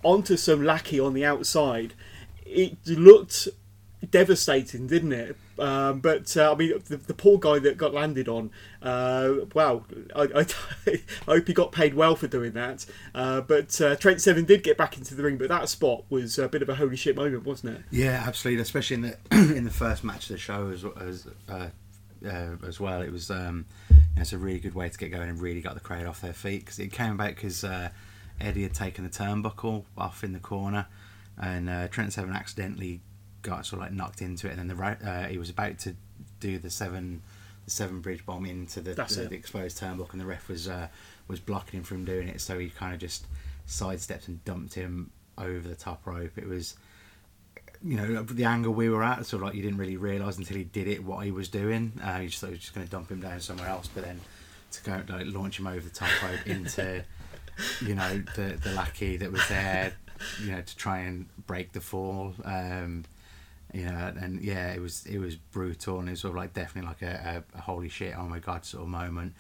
onto 0.04 0.38
some 0.38 0.64
lackey 0.64 1.00
on 1.00 1.14
the 1.14 1.26
outside. 1.26 1.94
It 2.46 2.78
looked 2.86 3.48
devastating, 4.10 4.88
didn't 4.88 5.14
it? 5.14 5.38
Um, 5.62 6.00
but 6.00 6.36
uh, 6.36 6.52
I 6.52 6.56
mean, 6.56 6.74
the, 6.86 6.98
the 6.98 7.14
poor 7.14 7.38
guy 7.38 7.60
that 7.60 7.78
got 7.78 7.94
landed 7.94 8.28
on. 8.28 8.50
Uh, 8.82 9.46
wow, 9.54 9.86
I, 10.16 10.24
I, 10.24 10.46
I 10.88 11.02
hope 11.28 11.48
he 11.48 11.54
got 11.54 11.72
paid 11.72 11.94
well 11.94 12.16
for 12.16 12.26
doing 12.26 12.54
that. 12.54 12.88
Uh, 13.14 13.42
but 13.42 13.80
uh, 13.80 13.96
Trent 13.96 14.22
Seven 14.22 14.46
did 14.46 14.64
get 14.64 14.76
back 14.76 14.98
into 14.98 15.14
the 15.14 15.22
ring, 15.22 15.38
but 15.38 15.50
that 15.50 15.70
spot 15.70 16.04
was 16.10 16.40
a 16.40 16.50
bit 16.50 16.64
of 16.64 16.70
a 16.70 16.76
holy 16.76 16.96
shit 16.96 17.16
moment, 17.16 17.46
wasn't 17.46 17.78
it? 17.78 17.84
Yeah, 17.92 18.24
absolutely. 18.26 18.64
Especially 18.64 18.96
in 18.96 19.02
the 19.02 19.18
in 19.56 19.64
the 19.64 19.70
first 19.70 20.04
match 20.04 20.24
of 20.24 20.30
the 20.30 20.38
show 20.40 20.70
as 20.70 20.84
as, 21.00 21.28
uh, 21.48 21.68
uh, 22.28 22.56
as 22.68 22.80
well. 22.80 23.04
It 23.04 23.12
was 23.12 23.30
um, 23.30 23.66
you 23.92 23.98
know, 24.16 24.22
it's 24.22 24.34
a 24.34 24.40
really 24.40 24.60
good 24.60 24.74
way 24.74 24.90
to 24.90 24.98
get 24.98 25.12
going 25.12 25.30
and 25.30 25.40
really 25.40 25.62
got 25.62 25.76
the 25.76 25.80
crowd 25.80 26.08
off 26.08 26.22
their 26.22 26.34
feet 26.34 26.62
because 26.66 26.80
it 26.80 26.92
came 26.92 27.12
about 27.12 27.36
because 27.36 27.64
Eddie 28.40 28.64
had 28.64 28.74
taken 28.74 29.04
the 29.04 29.12
turnbuckle 29.12 29.84
off 29.96 30.24
in 30.24 30.34
the 30.34 30.40
corner, 30.40 30.88
and 31.40 31.92
Trent 31.92 32.14
Seven 32.14 32.34
accidentally 32.34 33.02
got 33.42 33.66
sort 33.66 33.82
of 33.82 33.88
like 33.88 33.94
knocked 33.94 34.22
into 34.22 34.48
it, 34.48 34.52
and 34.52 34.60
then 34.60 34.68
the 34.68 34.76
right 34.76 34.98
uh, 35.04 35.24
he 35.24 35.38
was 35.38 35.50
about 35.50 35.80
to 35.80 35.96
do 36.40 36.58
the 36.58 36.70
seven 36.70 37.22
the 37.66 37.72
Severn 37.72 38.02
Bridge 38.02 38.26
bomb 38.26 38.46
into 38.46 38.82
the, 38.82 38.94
the, 39.24 39.30
the 39.30 39.36
exposed 39.36 39.80
turnbuckle, 39.80 40.14
and 40.14 40.22
the 40.22 40.26
ref 40.26 40.48
was 40.48 40.68
uh, 40.68 40.88
was 41.28 41.40
blocking 41.40 41.80
him 41.80 41.84
from 41.84 42.06
doing 42.06 42.28
it, 42.28 42.42
so 42.42 42.60
he 42.60 42.70
kind 42.70 42.94
of 42.94 43.00
just 43.00 43.26
sidestepped 43.66 44.28
and 44.28 44.44
dumped 44.44 44.74
him 44.74 45.12
over 45.38 45.68
the 45.68 45.76
top 45.76 46.06
rope. 46.06 46.38
It 46.38 46.48
was 46.48 46.76
you 47.84 47.98
know 47.98 48.24
the 48.24 48.46
angle 48.46 48.74
we 48.74 48.90
were 48.90 49.04
at, 49.04 49.26
sort 49.26 49.42
of 49.42 49.48
like 49.48 49.56
you 49.56 49.62
didn't 49.62 49.78
really 49.78 49.98
realise 49.98 50.38
until 50.38 50.58
he 50.58 50.64
did 50.64 50.88
it 50.88 51.04
what 51.04 51.26
he 51.26 51.32
was 51.32 51.48
doing. 51.48 51.94
Uh, 52.04 52.20
you 52.22 52.30
just 52.30 52.42
thought 52.42 52.48
he 52.48 52.54
was 52.54 52.62
just 52.62 52.76
going 52.76 52.86
to 52.86 52.92
dump 52.92 53.10
him 53.10 53.22
down 53.22 53.40
somewhere 53.40 53.68
else, 53.68 53.88
but 53.94 54.04
then 54.04 54.20
to 54.72 54.84
go 54.84 55.02
like 55.10 55.26
launch 55.28 55.60
him 55.60 55.68
over 55.68 55.82
the 55.82 55.90
top 55.90 56.10
rope 56.24 56.48
into 56.48 57.04
you 57.82 57.96
know 57.96 58.24
the 58.36 58.58
the 58.64 58.72
lackey 58.74 59.18
that 59.18 59.32
was 59.32 59.48
there, 59.48 59.94
you 60.44 60.52
know, 60.52 60.62
to 60.62 60.78
try 60.78 61.00
and 61.00 61.28
break 61.48 61.72
the 61.72 61.82
fall. 61.82 62.34
Um, 62.44 63.04
you 63.74 63.86
know, 63.86 64.14
and 64.20 64.42
yeah, 64.42 64.74
it 64.74 64.82
was 64.82 65.06
it 65.06 65.18
was 65.20 65.36
brutal 65.36 66.00
and 66.00 66.08
it 66.08 66.12
was 66.12 66.22
sort 66.22 66.32
of 66.32 66.38
like 66.38 66.54
definitely 66.54 66.90
like 66.90 67.02
a, 67.02 67.44
a, 67.54 67.58
a 67.58 67.62
holy 67.62 67.90
shit, 67.90 68.14
oh 68.18 68.24
my 68.28 68.40
god 68.40 68.66
sort 68.66 68.84
of 68.84 68.90
moment 68.90 69.34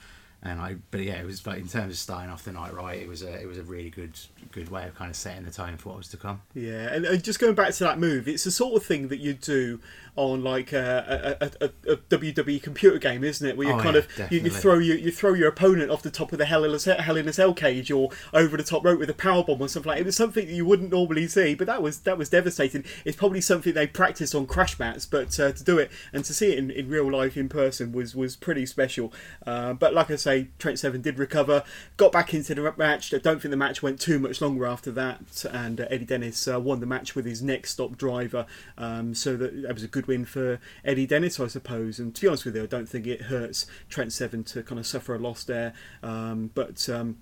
and 0.44 0.60
I 0.60 0.76
but 0.90 1.02
yeah 1.02 1.16
it 1.22 1.26
was 1.26 1.40
but 1.42 1.58
in 1.58 1.68
terms 1.68 1.94
of 1.94 1.98
starting 1.98 2.32
off 2.32 2.44
the 2.44 2.52
night 2.52 2.74
right 2.74 3.00
it 3.00 3.08
was 3.08 3.22
a 3.22 3.32
it 3.40 3.48
was 3.48 3.58
a 3.60 3.64
really 3.64 3.90
good 3.92 4.18
good 4.52 4.70
way 4.70 4.88
of 4.88 4.96
kind 4.96 5.10
of 5.12 5.16
setting 5.16 5.46
the 5.46 5.52
tone 5.52 5.78
for 5.78 5.90
what 5.90 6.00
was 6.00 6.08
to 6.10 6.18
come. 6.18 6.42
Yeah 6.54 6.94
and, 6.94 7.06
and 7.06 7.24
just 7.24 7.40
going 7.40 7.54
back 7.56 7.74
to 7.74 7.84
that 7.84 8.00
move 8.00 8.28
it's 8.28 8.44
the 8.44 8.52
sort 8.52 8.76
of 8.76 8.84
thing 8.86 9.10
that 9.10 9.20
you 9.20 9.34
do 9.34 9.80
on 10.18 10.44
like 10.44 10.74
a, 10.74 11.38
a, 11.40 11.66
a, 11.66 11.94
a 11.94 11.96
WWE 11.96 12.62
computer 12.62 12.98
game 12.98 13.24
isn't 13.24 13.48
it? 13.48 13.56
Where 13.56 13.68
you 13.68 13.74
Oh, 13.74 13.80
kind 13.80 13.96
yeah, 14.18 14.26
of 14.26 14.32
you, 14.32 14.42
you 14.42 14.50
throw 14.50 14.78
your 14.80 14.98
you 14.98 15.12
throw 15.12 15.34
your 15.34 15.48
opponent 15.48 15.90
off 15.90 16.02
the 16.02 16.12
top 16.12 16.34
of 16.34 16.38
the 16.38 16.46
Hell 16.46 16.66
in 16.66 16.72
a 16.72 16.80
Cell, 16.80 16.98
Hell 17.00 17.16
in 17.16 17.30
a 17.30 17.34
Cell 17.34 17.54
cage 17.54 17.92
or 17.92 18.10
over 18.34 18.58
the 18.58 18.64
top 18.64 18.84
rope 18.84 19.00
with 19.00 19.10
a 19.10 19.14
power 19.14 19.44
bomb 19.44 19.62
or 19.62 19.70
something 19.70 19.88
like 19.90 19.98
that. 20.00 20.02
it 20.02 20.06
was 20.06 20.18
something 20.18 20.48
that 20.48 20.54
you 20.54 20.66
wouldn't 20.66 20.92
normally 20.92 21.28
see 21.28 21.56
but 21.56 21.66
that 21.68 21.82
was 21.82 22.00
that 22.00 22.18
was 22.18 22.30
devastating. 22.30 22.84
It's 23.06 23.16
probably 23.16 23.40
something 23.42 23.74
they 23.74 23.88
practiced 23.88 24.36
on 24.36 24.48
crash 24.48 24.78
mats 24.80 25.06
but 25.06 25.40
uh, 25.40 25.54
to 25.54 25.64
do 25.64 25.78
it 25.78 25.90
and 26.12 26.26
to 26.26 26.34
see 26.34 26.52
it 26.52 26.58
in, 26.58 26.72
in 26.72 26.90
real 26.90 27.10
life 27.10 27.38
in 27.38 27.48
person 27.48 27.94
was 27.94 28.14
was 28.14 28.36
pretty 28.36 28.66
special. 28.66 29.14
Uh, 29.48 29.74
but 29.74 29.94
like 29.94 30.12
I 30.12 30.18
say 30.32 30.48
Trent 30.60 30.80
Seven 30.80 31.02
did 31.02 31.20
recover 31.20 31.64
got 31.98 32.12
back 32.12 32.34
into 32.34 32.56
the 32.56 32.74
match 32.78 33.14
I 33.14 33.18
don't 33.18 33.42
think 33.42 33.52
the 33.52 33.58
match 33.58 33.84
went 33.84 34.00
too 34.00 34.20
much 34.20 34.42
longer 34.42 34.66
after 34.66 34.92
that 34.92 35.46
and 35.52 35.82
uh, 35.82 35.86
Eddie 35.90 36.06
Dennis 36.06 36.48
uh, 36.48 36.60
won 36.60 36.80
the 36.80 36.86
match 36.86 37.16
with 37.16 37.26
his 37.26 37.42
next 37.42 37.72
stop 37.72 37.98
driver 37.98 38.46
um, 38.78 39.14
so 39.14 39.36
that, 39.38 39.62
that 39.64 39.74
was 39.74 39.84
a 39.84 39.88
good 39.88 40.08
win 40.08 40.26
for 40.26 40.60
Eddie 40.84 41.08
Dennis 41.08 41.40
I 41.40 41.48
suppose 41.48 42.00
and 42.00 42.16
to 42.16 42.22
be 42.22 42.28
honest 42.28 42.46
with 42.46 42.56
you 42.56 42.64
I 42.64 42.68
don't 42.68 42.88
think 42.88 43.08
it 43.08 43.24
hurts 43.24 43.66
Trent 43.90 44.14
Seven 44.14 44.44
to 44.46 44.64
kind 44.64 44.80
of 44.80 44.88
suffer 44.88 45.16
a 45.16 45.20
loss 45.20 45.44
there 45.44 45.74
um, 46.02 46.52
but 46.54 46.88
um, 46.90 47.18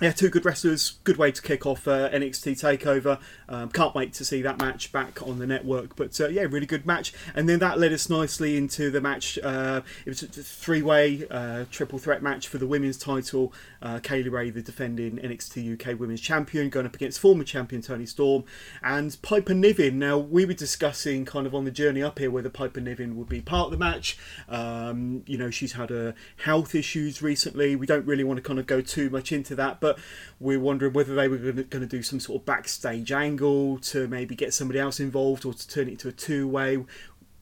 yeah, 0.00 0.10
two 0.10 0.30
good 0.30 0.44
wrestlers. 0.44 0.98
Good 1.04 1.16
way 1.16 1.30
to 1.30 1.40
kick 1.40 1.66
off 1.66 1.86
uh, 1.86 2.08
NXT 2.10 2.60
Takeover. 2.60 3.20
Um, 3.48 3.68
can't 3.68 3.94
wait 3.94 4.12
to 4.14 4.24
see 4.24 4.42
that 4.42 4.58
match 4.58 4.90
back 4.90 5.22
on 5.22 5.38
the 5.38 5.46
network. 5.46 5.94
But 5.94 6.18
uh, 6.20 6.28
yeah, 6.28 6.42
really 6.42 6.66
good 6.66 6.86
match. 6.86 7.12
And 7.34 7.48
then 7.48 7.58
that 7.60 7.78
led 7.78 7.92
us 7.92 8.08
nicely 8.08 8.56
into 8.56 8.90
the 8.90 9.00
match. 9.00 9.38
Uh, 9.42 9.82
it 10.04 10.08
was 10.08 10.22
a 10.22 10.26
three-way 10.26 11.26
uh, 11.30 11.66
triple 11.70 11.98
threat 11.98 12.22
match 12.22 12.48
for 12.48 12.58
the 12.58 12.66
women's 12.66 12.96
title. 12.96 13.52
Uh, 13.80 14.00
Kay 14.02 14.22
Lee 14.22 14.28
Ray, 14.28 14.50
the 14.50 14.62
defending 14.62 15.18
NXT 15.18 15.74
UK 15.74 15.98
Women's 16.00 16.20
Champion, 16.20 16.70
going 16.70 16.86
up 16.86 16.94
against 16.94 17.20
former 17.20 17.44
champion 17.44 17.82
Toni 17.82 18.06
Storm 18.06 18.44
and 18.82 19.16
Piper 19.22 19.54
Niven. 19.54 19.98
Now 19.98 20.18
we 20.18 20.44
were 20.44 20.54
discussing 20.54 21.24
kind 21.24 21.46
of 21.46 21.54
on 21.54 21.64
the 21.64 21.70
journey 21.70 22.02
up 22.02 22.18
here 22.18 22.30
whether 22.30 22.48
Piper 22.48 22.80
Niven 22.80 23.16
would 23.16 23.28
be 23.28 23.40
part 23.40 23.66
of 23.66 23.72
the 23.72 23.78
match. 23.78 24.18
Um, 24.48 25.22
you 25.26 25.36
know, 25.36 25.50
she's 25.50 25.72
had 25.72 25.90
a 25.90 26.14
health 26.44 26.74
issues 26.74 27.22
recently. 27.22 27.76
We 27.76 27.86
don't 27.86 28.06
really 28.06 28.24
want 28.24 28.38
to 28.38 28.42
kind 28.42 28.58
of 28.58 28.66
go 28.66 28.80
too 28.80 29.10
much 29.10 29.32
into 29.32 29.54
that, 29.56 29.80
but 29.82 29.98
we're 30.40 30.58
wondering 30.58 30.94
whether 30.94 31.14
they 31.14 31.28
were 31.28 31.36
going 31.36 31.66
to, 31.66 31.86
do 31.86 32.02
some 32.02 32.20
sort 32.20 32.40
of 32.40 32.46
backstage 32.46 33.12
angle 33.12 33.76
to 33.76 34.08
maybe 34.08 34.34
get 34.34 34.54
somebody 34.54 34.78
else 34.78 34.98
involved 34.98 35.44
or 35.44 35.52
to 35.52 35.68
turn 35.68 35.88
it 35.88 35.92
into 35.92 36.08
a 36.08 36.12
two-way 36.12 36.82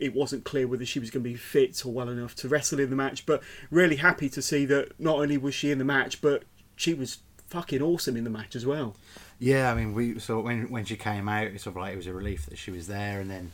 it 0.00 0.14
wasn't 0.14 0.44
clear 0.44 0.66
whether 0.66 0.86
she 0.86 0.98
was 0.98 1.10
going 1.10 1.22
to 1.22 1.28
be 1.28 1.36
fit 1.36 1.84
or 1.84 1.92
well 1.92 2.08
enough 2.08 2.34
to 2.34 2.48
wrestle 2.48 2.80
in 2.80 2.88
the 2.88 2.96
match. 2.96 3.26
But 3.26 3.42
really 3.70 3.96
happy 3.96 4.30
to 4.30 4.40
see 4.40 4.64
that 4.64 4.98
not 4.98 5.18
only 5.18 5.36
was 5.36 5.54
she 5.54 5.70
in 5.70 5.78
the 5.78 5.84
match, 5.84 6.22
but 6.22 6.44
she 6.74 6.94
was 6.94 7.18
fucking 7.48 7.82
awesome 7.82 8.16
in 8.16 8.24
the 8.24 8.30
match 8.30 8.56
as 8.56 8.64
well. 8.64 8.96
Yeah, 9.38 9.70
I 9.70 9.74
mean, 9.74 9.92
we 9.92 10.18
so 10.18 10.40
when 10.40 10.70
when 10.70 10.86
she 10.86 10.96
came 10.96 11.28
out, 11.28 11.48
it's 11.48 11.64
sort 11.64 11.76
of 11.76 11.82
like 11.82 11.92
it 11.92 11.96
was 11.96 12.06
a 12.06 12.14
relief 12.14 12.46
that 12.46 12.58
she 12.58 12.70
was 12.70 12.86
there, 12.86 13.20
and 13.20 13.30
then 13.30 13.52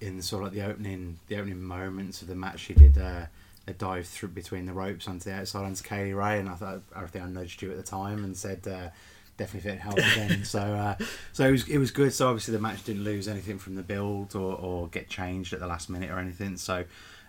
in 0.00 0.20
sort 0.20 0.42
of 0.42 0.48
like 0.48 0.60
the 0.60 0.68
opening 0.68 1.18
the 1.28 1.36
opening 1.36 1.62
moments 1.62 2.22
of 2.22 2.28
the 2.28 2.34
match, 2.34 2.60
she 2.60 2.74
did 2.74 2.98
uh, 2.98 3.26
a 3.66 3.72
dive 3.72 4.06
through 4.06 4.30
between 4.30 4.66
the 4.66 4.72
ropes 4.72 5.08
onto 5.08 5.30
the 5.30 5.36
outside 5.36 5.64
onto 5.64 5.82
Kay 5.82 6.04
Lee 6.06 6.12
Ray, 6.12 6.38
and 6.40 6.48
I 6.48 6.54
thought 6.54 6.82
I 6.94 7.06
think 7.06 7.24
I 7.24 7.28
nudged 7.28 7.62
you 7.62 7.70
at 7.70 7.76
the 7.76 7.82
time 7.82 8.24
and 8.24 8.36
said. 8.36 8.66
Uh, 8.66 8.90
Definitely 9.36 9.70
fit 9.72 9.80
help 9.80 9.98
again. 9.98 10.44
so, 10.44 10.60
uh, 10.60 10.94
so 11.32 11.48
it 11.48 11.50
was 11.50 11.68
it 11.68 11.78
was 11.78 11.90
good. 11.90 12.12
So 12.12 12.28
obviously 12.28 12.52
the 12.52 12.60
match 12.60 12.84
didn't 12.84 13.02
lose 13.02 13.26
anything 13.26 13.58
from 13.58 13.74
the 13.74 13.82
build 13.82 14.36
or, 14.36 14.54
or 14.54 14.86
get 14.86 15.08
changed 15.08 15.52
at 15.52 15.58
the 15.58 15.66
last 15.66 15.90
minute 15.90 16.08
or 16.08 16.20
anything. 16.20 16.56
So, 16.56 16.84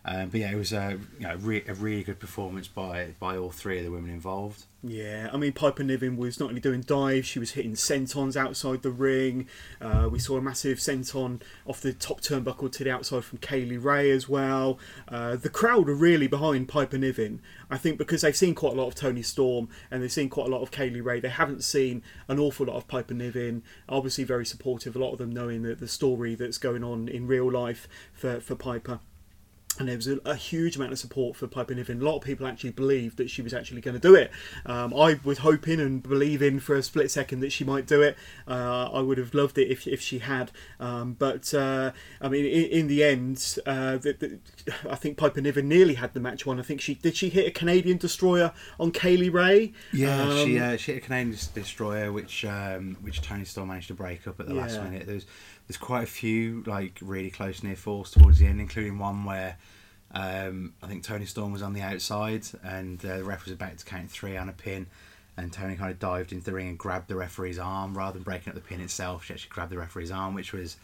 um, 0.07 0.29
but 0.29 0.39
yeah, 0.39 0.51
it 0.51 0.55
was 0.55 0.71
a 0.71 0.99
you 1.19 1.27
know 1.27 1.35
re- 1.37 1.63
a 1.67 1.73
really 1.73 2.03
good 2.03 2.19
performance 2.19 2.67
by 2.67 3.15
by 3.19 3.37
all 3.37 3.49
three 3.49 3.79
of 3.79 3.85
the 3.85 3.91
women 3.91 4.11
involved. 4.11 4.65
Yeah, 4.83 5.31
I 5.33 5.37
mean 5.37 5.51
Piper 5.51 5.83
Niven 5.83 6.15
was 6.15 6.39
not 6.39 6.49
only 6.49 6.61
doing 6.61 6.81
dives, 6.81 7.27
she 7.27 7.39
was 7.39 7.51
hitting 7.51 7.73
sentons 7.73 8.35
outside 8.35 8.83
the 8.83 8.91
ring. 8.91 9.47
Uh, 9.81 10.07
we 10.11 10.19
saw 10.19 10.37
a 10.37 10.41
massive 10.41 10.77
senton 10.77 11.41
off 11.65 11.81
the 11.81 11.91
top 11.91 12.21
turnbuckle 12.21 12.71
to 12.73 12.83
the 12.83 12.91
outside 12.91 13.25
from 13.25 13.39
Kay 13.39 13.65
Lee 13.65 13.77
Ray 13.77 14.11
as 14.11 14.29
well. 14.29 14.77
Uh, 15.07 15.37
the 15.37 15.49
crowd 15.49 15.89
are 15.89 15.95
really 15.95 16.27
behind 16.27 16.67
Piper 16.67 16.99
Niven. 16.99 17.41
I 17.71 17.79
think 17.79 17.97
because 17.97 18.21
they've 18.21 18.35
seen 18.35 18.53
quite 18.53 18.73
a 18.73 18.75
lot 18.75 18.87
of 18.87 18.93
Toni 18.93 19.23
Storm 19.23 19.69
and 19.89 20.03
they've 20.03 20.11
seen 20.11 20.29
quite 20.29 20.45
a 20.45 20.51
lot 20.51 20.61
of 20.61 20.69
Kay 20.69 20.91
Lee 20.91 21.01
Ray. 21.01 21.19
They 21.19 21.29
haven't 21.29 21.63
seen 21.63 22.03
an 22.27 22.37
awful 22.37 22.67
lot 22.67 22.75
of 22.75 22.87
Piper 22.87 23.15
Niven. 23.15 23.63
Obviously, 23.89 24.23
very 24.23 24.45
supportive. 24.45 24.95
A 24.95 24.99
lot 24.99 25.13
of 25.13 25.17
them 25.17 25.31
knowing 25.31 25.63
the, 25.63 25.73
the 25.73 25.87
story 25.87 26.35
that's 26.35 26.59
going 26.59 26.83
on 26.83 27.07
in 27.07 27.25
real 27.25 27.51
life 27.51 27.87
for, 28.13 28.39
for 28.39 28.53
Piper 28.53 28.99
and 29.79 29.89
there 29.89 29.95
was 29.95 30.07
a, 30.07 30.19
a, 30.25 30.35
huge 30.35 30.75
amount 30.75 30.91
of 30.91 30.99
support 30.99 31.35
for 31.35 31.47
Piper 31.47 31.73
Niven. 31.73 32.01
A 32.01 32.05
lot 32.05 32.17
of 32.17 32.23
people 32.23 32.47
actually 32.47 32.71
believed 32.71 33.17
that 33.17 33.29
she 33.29 33.41
was 33.41 33.53
actually 33.53 33.81
going 33.81 33.99
to 33.99 33.99
do 33.99 34.15
it. 34.15 34.31
Um, 34.65 34.93
I 34.93 35.19
was 35.23 35.39
hoping 35.39 35.79
and 35.79 36.01
believing 36.01 36.59
for 36.59 36.75
a 36.75 36.83
split 36.83 37.11
second 37.11 37.41
that 37.41 37.51
she 37.51 37.63
might 37.63 37.87
do 37.87 38.01
it. 38.01 38.17
Uh, 38.47 38.89
I 38.91 39.01
would 39.01 39.17
have 39.17 39.33
loved 39.33 39.57
it 39.57 39.69
if, 39.69 39.87
if 39.87 40.01
she 40.01 40.19
had. 40.19 40.51
Um, 40.79 41.13
but 41.13 41.53
uh, 41.53 41.91
I 42.21 42.29
mean, 42.29 42.45
in, 42.45 42.65
in 42.65 42.87
the 42.87 43.03
end, 43.03 43.57
uh, 43.65 43.97
the, 43.97 44.13
the, 44.13 44.73
I 44.89 44.95
think 44.95 45.17
Piper 45.17 45.41
Niven 45.41 45.67
nearly 45.67 45.95
had 45.95 46.13
the 46.13 46.19
match 46.19 46.45
won. 46.45 46.59
I 46.59 46.63
think 46.63 46.81
she 46.81 46.95
did. 46.95 47.15
She 47.15 47.29
hit 47.29 47.47
a 47.47 47.51
Canadian 47.51 47.97
destroyer 47.97 48.53
on 48.79 48.91
Kay 48.91 49.17
Lee 49.17 49.29
Ray. 49.29 49.73
Yeah, 49.91 50.23
um, 50.23 50.45
she 50.45 50.59
uh, 50.59 50.77
she 50.77 50.93
hit 50.93 51.03
a 51.03 51.05
Canadian 51.05 51.37
destroyer, 51.53 52.11
which 52.11 52.45
um, 52.45 52.97
which 53.01 53.21
Toni 53.21 53.45
Storm 53.45 53.69
managed 53.69 53.87
to 53.87 53.93
break 53.93 54.27
up 54.27 54.39
at 54.39 54.47
the 54.47 54.55
yeah. 54.55 54.61
last 54.61 54.81
minute. 54.81 55.05
There's 55.05 55.25
there's 55.67 55.77
quite 55.77 56.03
a 56.03 56.07
few 56.07 56.63
like 56.65 56.99
really 57.01 57.31
close 57.31 57.63
near 57.63 57.75
falls 57.75 58.11
towards 58.11 58.39
the 58.39 58.47
end, 58.47 58.61
including 58.61 58.99
one 58.99 59.25
where 59.25 59.57
um, 60.15 60.73
I 60.81 60.87
think 60.87 61.03
Toni 61.03 61.25
Storm 61.25 61.51
was 61.51 61.61
on 61.61 61.73
the 61.73 61.81
outside 61.81 62.45
and 62.63 63.03
uh, 63.05 63.17
the 63.17 63.23
ref 63.23 63.45
was 63.45 63.53
about 63.53 63.77
to 63.77 63.85
count 63.85 64.09
three 64.09 64.37
on 64.37 64.49
a 64.49 64.53
pin. 64.53 64.87
And 65.37 65.51
Toni 65.51 65.75
kind 65.75 65.91
of 65.91 65.99
dived 65.99 66.31
into 66.31 66.45
the 66.45 66.53
ring 66.53 66.69
and 66.69 66.77
grabbed 66.77 67.09
the 67.09 67.15
referee's 67.15 67.59
arm 67.59 67.97
rather 67.97 68.13
than 68.13 68.23
breaking 68.23 68.49
up 68.49 68.55
the 68.55 68.61
pin 68.61 68.79
itself. 68.79 69.25
She 69.25 69.33
actually 69.33 69.49
grabbed 69.49 69.71
the 69.71 69.77
referee's 69.77 70.09
arm, 70.09 70.33
which 70.33 70.53
was, 70.53 70.77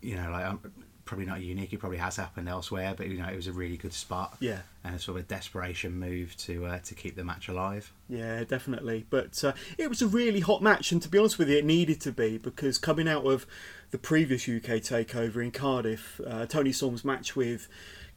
you 0.00 0.14
know, 0.14 0.30
like 0.30 0.46
um, 0.46 0.60
probably 1.08 1.26
not 1.26 1.40
unique. 1.40 1.72
It 1.72 1.78
probably 1.78 1.98
has 1.98 2.14
happened 2.14 2.48
elsewhere, 2.48 2.94
but 2.96 3.08
you 3.08 3.18
know, 3.18 3.26
it 3.26 3.34
was 3.34 3.48
a 3.48 3.52
really 3.52 3.76
good 3.76 3.92
spot. 3.92 4.36
Yeah, 4.38 4.60
and 4.84 4.94
a 4.94 4.98
sort 5.00 5.18
of 5.18 5.24
a 5.24 5.26
desperation 5.26 5.98
move 5.98 6.36
to 6.36 6.66
uh, 6.66 6.78
to 6.80 6.94
keep 6.94 7.16
the 7.16 7.24
match 7.24 7.48
alive. 7.48 7.92
Yeah, 8.08 8.44
definitely. 8.44 9.06
But 9.10 9.42
uh, 9.42 9.54
it 9.78 9.88
was 9.88 10.02
a 10.02 10.06
really 10.06 10.40
hot 10.40 10.62
match, 10.62 10.92
and 10.92 11.02
to 11.02 11.08
be 11.08 11.18
honest 11.18 11.38
with 11.38 11.48
you, 11.48 11.56
it 11.56 11.64
needed 11.64 12.00
to 12.02 12.12
be 12.12 12.38
because 12.38 12.78
coming 12.78 13.08
out 13.08 13.24
of 13.24 13.46
the 13.90 13.98
previous 13.98 14.42
UK 14.42 14.82
takeover 14.82 15.42
in 15.42 15.50
Cardiff, 15.50 16.20
uh, 16.24 16.46
Toni 16.46 16.72
Storm's 16.72 17.04
match 17.04 17.34
with 17.34 17.68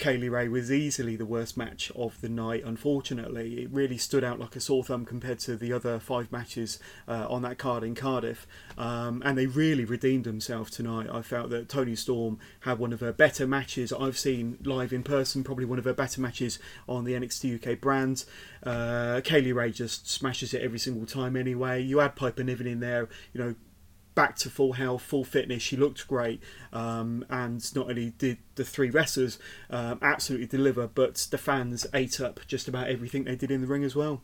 Kay 0.02 0.18
Lee 0.18 0.30
Ray 0.30 0.48
was 0.48 0.72
easily 0.72 1.16
the 1.16 1.28
worst 1.28 1.56
match 1.56 1.92
of 1.96 2.20
the 2.22 2.28
night. 2.28 2.64
Unfortunately, 2.66 3.62
it 3.62 3.70
really 3.70 4.00
stood 4.00 4.24
out 4.24 4.40
like 4.40 4.56
a 4.56 4.60
sore 4.60 4.84
thumb 4.84 5.06
compared 5.06 5.38
to 5.42 5.56
the 5.56 5.72
other 5.72 6.00
five 6.00 6.32
matches 6.32 6.80
uh, 7.08 7.28
on 7.30 7.44
that 7.44 7.60
card 7.60 7.84
in 7.84 7.94
Cardiff, 7.94 8.48
um, 8.80 9.22
and 9.24 9.38
they 9.38 9.46
really 9.46 9.86
redeemed 9.86 10.24
themselves 10.24 10.72
tonight. 10.72 11.08
I 11.14 11.22
felt 11.22 11.52
that 11.52 11.70
Toni 11.70 11.96
Storm 11.96 12.40
had 12.62 12.80
one 12.80 12.94
of 12.94 13.00
her 13.02 13.14
better 13.14 13.46
matches 13.46 13.94
I've 13.94 14.18
seen 14.18 14.58
live 14.64 14.92
in 14.92 15.04
person, 15.04 15.44
probably 15.44 15.66
one 15.66 15.78
of 15.78 15.86
her 15.86 15.94
better 15.94 16.20
matches 16.20 16.58
on 16.90 17.04
the 17.04 17.14
NXT 17.14 17.64
UK 17.64 17.80
brand. 17.80 18.26
Uh, 18.64 19.22
Kay 19.24 19.42
Lee 19.42 19.52
Ray 19.52 19.70
just 19.72 20.10
smashes 20.10 20.52
it 20.56 20.64
every 20.64 20.80
single 20.80 21.06
time. 21.06 21.36
Anyway, 21.36 21.80
you 21.80 22.02
add 22.02 22.16
Piper 22.16 22.44
Niven 22.44 22.66
in 22.66 22.80
there, 22.80 23.08
you 23.34 23.40
know 23.40 23.56
back 24.16 24.36
to 24.38 24.50
full 24.50 24.74
health, 24.74 25.02
full 25.02 25.24
fitness. 25.24 25.64
She 25.64 25.78
looked 25.78 26.08
great, 26.08 26.42
um, 26.74 27.26
and 27.30 27.76
not 27.76 27.90
only 27.90 28.12
did 28.12 28.38
the 28.56 28.66
three 28.66 28.90
wrestlers 28.90 29.40
um, 29.70 30.00
absolutely 30.02 30.48
deliver, 30.48 30.88
but 30.88 31.28
the 31.32 31.38
fans 31.38 31.86
ate 31.94 32.20
up 32.20 32.42
just 32.48 32.68
about 32.68 32.88
everything 32.88 33.24
they 33.24 33.36
did 33.36 33.52
in 33.52 33.62
the 33.62 33.68
ring 33.68 33.84
as 33.84 33.96
well. 33.96 34.22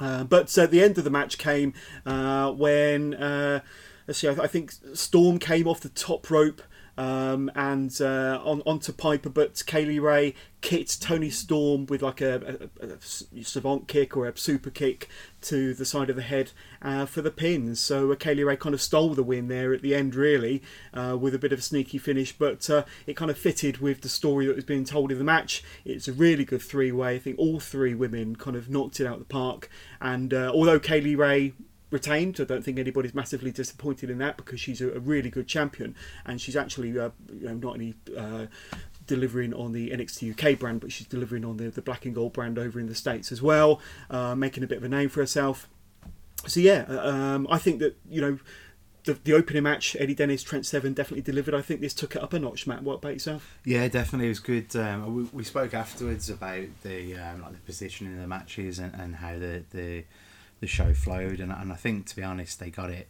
Uh, 0.00 0.24
but 0.24 0.56
uh, 0.58 0.66
the 0.66 0.82
end 0.82 0.98
of 0.98 1.04
the 1.04 1.10
match 1.10 1.38
came 1.38 1.74
uh, 2.06 2.50
when 2.50 3.14
uh, 3.14 3.60
let's 4.06 4.18
see, 4.18 4.28
I, 4.28 4.32
I, 4.32 4.46
think 4.46 4.72
Storm 4.94 5.38
came 5.38 5.66
off 5.68 5.80
the 5.80 5.88
top 5.88 6.30
rope. 6.30 6.62
Um, 6.98 7.50
and 7.54 7.98
uh, 8.00 8.40
on 8.44 8.62
onto 8.66 8.92
Piper, 8.92 9.30
but 9.30 9.62
Kay 9.66 9.86
Lee 9.86 9.98
Ray 9.98 10.34
kicked 10.60 11.02
Toni 11.02 11.30
Storm 11.30 11.86
with 11.86 12.02
like 12.02 12.20
a, 12.20 12.68
a, 12.80 12.86
a, 12.86 12.96
savate 13.42 13.88
kick 13.88 14.16
or 14.16 14.28
a 14.28 14.36
super 14.36 14.70
kick 14.70 15.08
to 15.42 15.74
the 15.74 15.84
side 15.84 16.10
of 16.10 16.16
the 16.16 16.22
head 16.22 16.52
uh, 16.82 17.06
for 17.06 17.22
the 17.22 17.30
pins. 17.30 17.80
So 17.80 18.12
uh, 18.12 18.16
Kay 18.16 18.34
Lee 18.34 18.44
Ray 18.44 18.56
kind 18.56 18.74
of 18.74 18.80
stole 18.80 19.14
the 19.14 19.22
win 19.22 19.48
there 19.48 19.72
at 19.72 19.82
the 19.82 19.94
end, 19.94 20.14
really, 20.14 20.62
uh, 20.92 21.16
with 21.18 21.34
a 21.34 21.38
bit 21.38 21.52
of 21.52 21.58
a 21.58 21.62
sneaky 21.62 21.98
finish, 21.98 22.32
but 22.32 22.68
uh, 22.68 22.84
it 23.06 23.16
kind 23.16 23.30
of 23.30 23.38
fitted 23.38 23.78
with 23.78 24.02
the 24.02 24.08
story 24.08 24.46
that 24.46 24.56
was 24.56 24.64
being 24.64 24.84
told 24.84 25.10
in 25.10 25.18
the 25.18 25.24
match. 25.24 25.64
It's 25.84 26.08
a 26.08 26.12
really 26.12 26.44
good 26.44 26.62
three 26.62 26.92
way. 26.92 27.16
I 27.16 27.18
think 27.18 27.38
all 27.38 27.58
three 27.58 27.94
women 27.94 28.36
kind 28.36 28.56
of 28.56 28.68
knocked 28.68 29.00
it 29.00 29.06
out 29.06 29.14
of 29.14 29.20
the 29.20 29.24
park, 29.24 29.68
and 30.00 30.32
uh, 30.32 30.52
although 30.54 30.78
Kay 30.78 31.00
Lee 31.00 31.14
Ray 31.14 31.54
retained. 31.92 32.40
I 32.40 32.44
don't 32.44 32.64
think 32.64 32.78
anybody's 32.78 33.14
massively 33.14 33.50
disappointed 33.50 34.10
in 34.10 34.18
that 34.18 34.36
because 34.36 34.60
she's 34.60 34.80
a, 34.80 34.90
a 34.92 34.98
really 34.98 35.30
good 35.30 35.46
champion 35.46 35.94
and 36.24 36.40
she's 36.40 36.56
actually 36.56 36.98
uh, 36.98 37.10
you 37.32 37.46
know, 37.46 37.54
not 37.54 37.74
only 37.74 37.94
uh, 38.16 38.46
delivering 39.06 39.52
on 39.54 39.72
the 39.72 39.90
NXT 39.90 40.32
UK 40.32 40.58
brand, 40.58 40.80
but 40.80 40.90
she's 40.90 41.06
delivering 41.06 41.44
on 41.44 41.58
the, 41.58 41.70
the 41.70 41.82
black 41.82 42.04
and 42.04 42.14
gold 42.14 42.32
brand 42.32 42.58
over 42.58 42.80
in 42.80 42.86
the 42.86 42.94
States 42.94 43.30
as 43.30 43.42
well, 43.42 43.80
uh, 44.10 44.34
making 44.34 44.64
a 44.64 44.66
bit 44.66 44.78
of 44.78 44.84
a 44.84 44.88
name 44.88 45.08
for 45.08 45.20
herself. 45.20 45.68
So 46.46 46.60
yeah, 46.60 46.84
um, 46.88 47.46
I 47.50 47.58
think 47.58 47.78
that 47.80 47.96
you 48.08 48.20
know 48.20 48.38
the, 49.04 49.14
the 49.24 49.32
opening 49.32 49.62
match, 49.62 49.96
Eddie 49.98 50.14
Dennis, 50.14 50.42
Trent 50.42 50.66
Seven 50.66 50.92
definitely 50.92 51.22
delivered. 51.22 51.54
I 51.54 51.62
think 51.62 51.80
this 51.80 51.94
took 51.94 52.16
it 52.16 52.22
up 52.22 52.32
a 52.32 52.38
notch. 52.38 52.66
Matt, 52.66 52.82
what 52.82 52.94
about 52.94 53.12
yourself? 53.12 53.58
Yeah, 53.64 53.86
definitely, 53.88 54.26
it 54.26 54.30
was 54.30 54.40
good. 54.40 54.74
Um, 54.76 55.14
we, 55.14 55.22
we 55.32 55.44
spoke 55.44 55.74
afterwards 55.74 56.30
about 56.30 56.64
the 56.82 57.16
um, 57.16 57.42
like 57.42 57.52
the 57.52 57.58
positioning 57.58 58.14
of 58.14 58.20
the 58.20 58.26
matches 58.26 58.78
and, 58.78 58.94
and 58.94 59.16
how 59.16 59.38
the, 59.38 59.62
the 59.70 60.04
the 60.62 60.66
show 60.68 60.94
flowed, 60.94 61.40
and, 61.40 61.52
and 61.52 61.70
I 61.72 61.76
think 61.76 62.06
to 62.06 62.16
be 62.16 62.22
honest, 62.22 62.58
they 62.60 62.70
got 62.70 62.88
it 62.88 63.08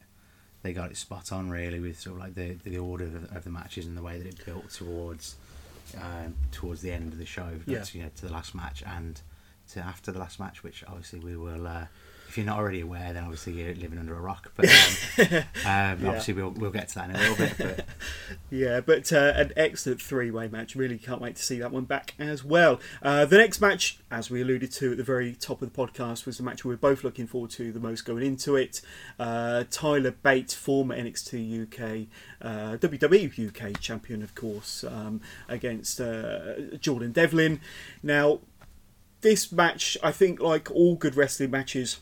they 0.63 0.73
got 0.73 0.91
it 0.91 0.97
spot 0.97 1.31
on 1.33 1.51
really 1.51 1.81
with 1.81 2.01
sort 2.01 2.17
of 2.17 2.23
like 2.23 2.35
the 2.35 2.55
the 2.65 2.79
order 2.79 3.05
of, 3.05 3.37
of 3.37 3.45
the 3.45 3.51
matches 3.51 3.85
and 3.87 3.97
the 3.97 4.03
way 4.03 4.19
that 4.19 4.27
it 4.27 4.45
built 4.47 4.71
towards 4.71 5.37
um, 6.01 6.35
towards 6.51 6.81
the 6.81 6.91
end 6.91 7.13
of 7.13 7.19
the 7.19 7.27
show, 7.27 7.51
Yeah. 7.67 7.83
to, 7.83 7.99
you 7.99 8.05
know, 8.05 8.11
to 8.17 8.27
the 8.27 8.33
last 8.33 8.55
match 8.55 8.83
and 8.87 9.21
to 9.73 9.81
after 9.81 10.11
the 10.11 10.19
last 10.19 10.41
match, 10.41 10.63
which 10.65 10.83
obviously 10.89 11.21
we 11.21 11.37
will. 11.37 11.67
Uh, 11.67 11.87
if 12.33 12.39
you're 12.39 12.47
not 12.47 12.57
already 12.57 12.81
aware, 12.81 13.13
then 13.13 13.25
obviously 13.25 13.53
you're 13.53 13.75
living 13.75 13.99
under 13.99 14.17
a 14.17 14.21
rock. 14.21 14.51
But 14.57 14.71
um, 14.71 15.37
um, 15.67 16.07
obviously 16.09 16.33
we'll 16.33 16.49
we'll 16.49 16.71
get 16.71 16.89
to 16.89 16.95
that 16.95 17.11
in 17.11 17.17
a 17.17 17.19
little 17.19 17.37
bit. 17.37 17.59
But 17.59 17.85
Yeah, 18.51 18.81
but 18.81 19.13
uh, 19.13 19.35
an 19.37 19.53
excellent 19.55 20.01
three-way 20.01 20.49
match. 20.49 20.75
Really 20.75 20.97
can't 20.97 21.21
wait 21.21 21.37
to 21.37 21.43
see 21.43 21.59
that 21.59 21.71
one 21.71 21.85
back 21.85 22.15
as 22.19 22.43
well. 22.43 22.81
Uh, 23.03 23.27
the 23.27 23.37
next 23.37 23.61
match, 23.61 23.99
as 24.11 24.31
we 24.31 24.41
alluded 24.41 24.73
to 24.73 24.93
at 24.93 24.97
the 24.97 25.05
very 25.05 25.35
top 25.35 25.61
of 25.61 25.71
the 25.71 25.79
podcast, 25.79 26.25
was 26.25 26.39
the 26.39 26.43
match 26.43 26.65
we 26.65 26.71
were 26.71 26.79
both 26.79 27.05
looking 27.05 27.27
forward 27.27 27.51
to 27.51 27.71
the 27.71 27.81
most 27.81 28.07
going 28.07 28.23
into 28.23 28.57
it. 28.57 28.81
Uh, 29.19 29.65
Tyler 29.71 30.13
Bate, 30.13 30.53
former 30.53 30.97
NXT 30.97 31.65
UK, 31.65 32.09
uh, 32.41 32.79
WWE 32.79 33.49
UK 33.49 33.79
champion, 33.79 34.23
of 34.23 34.35
course, 34.35 34.85
um, 34.85 35.21
against 35.51 36.01
uh, 36.01 36.77
Jordan 36.81 37.13
Devlin. 37.13 37.61
Now, 38.03 38.41
this 39.21 39.53
match, 39.53 39.97
I 40.03 40.13
think, 40.13 40.41
like 40.41 40.71
all 40.71 40.97
good 40.97 41.15
wrestling 41.15 41.51
matches, 41.51 42.01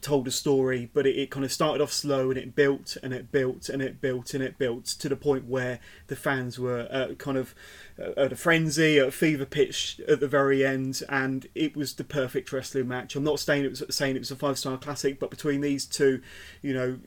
told 0.00 0.26
a 0.28 0.30
story, 0.30 0.90
but 0.92 1.06
it, 1.06 1.16
it 1.16 1.30
kind 1.30 1.44
of 1.44 1.52
started 1.52 1.82
off 1.82 1.92
slow 1.92 2.30
and 2.30 2.38
it 2.38 2.54
built 2.54 2.96
and 3.02 3.12
it 3.12 3.30
built 3.32 3.68
and 3.68 3.82
it 3.82 4.00
built 4.00 4.34
and 4.34 4.42
it 4.42 4.58
built 4.58 4.84
to 4.86 5.08
the 5.08 5.16
point 5.16 5.46
where 5.46 5.80
the 6.06 6.16
fans 6.16 6.58
were 6.58 6.88
uh, 6.90 7.14
kind 7.14 7.36
of 7.36 7.54
uh, 7.98 8.10
at 8.16 8.32
a 8.32 8.36
frenzy, 8.36 8.98
at 8.98 9.08
a 9.08 9.12
fever 9.12 9.46
pitch 9.46 10.00
at 10.08 10.20
the 10.20 10.28
very 10.28 10.64
end, 10.64 11.02
and 11.08 11.46
it 11.54 11.76
was 11.76 11.94
the 11.94 12.04
perfect 12.04 12.52
wrestling 12.52 12.88
match. 12.88 13.16
I'm 13.16 13.24
not 13.24 13.40
saying 13.40 13.64
it 13.64 13.70
was 13.70 13.82
saying 13.90 14.16
it 14.16 14.20
was 14.20 14.30
a 14.30 14.36
five 14.36 14.58
star 14.58 14.76
classic, 14.78 15.18
but 15.18 15.30
between 15.30 15.60
these 15.60 15.86
two, 15.86 16.20
you 16.62 16.74
know, 16.74 16.98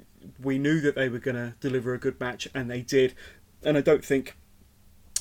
we 0.41 0.57
knew 0.57 0.81
that 0.81 0.95
they 0.95 1.09
were 1.09 1.19
going 1.19 1.35
to 1.35 1.53
deliver 1.59 1.93
a 1.93 1.99
good 1.99 2.19
match, 2.19 2.47
and 2.53 2.69
they 2.69 2.81
did. 2.81 3.13
And 3.63 3.77
I 3.77 3.81
don't 3.81 4.03
think 4.03 4.35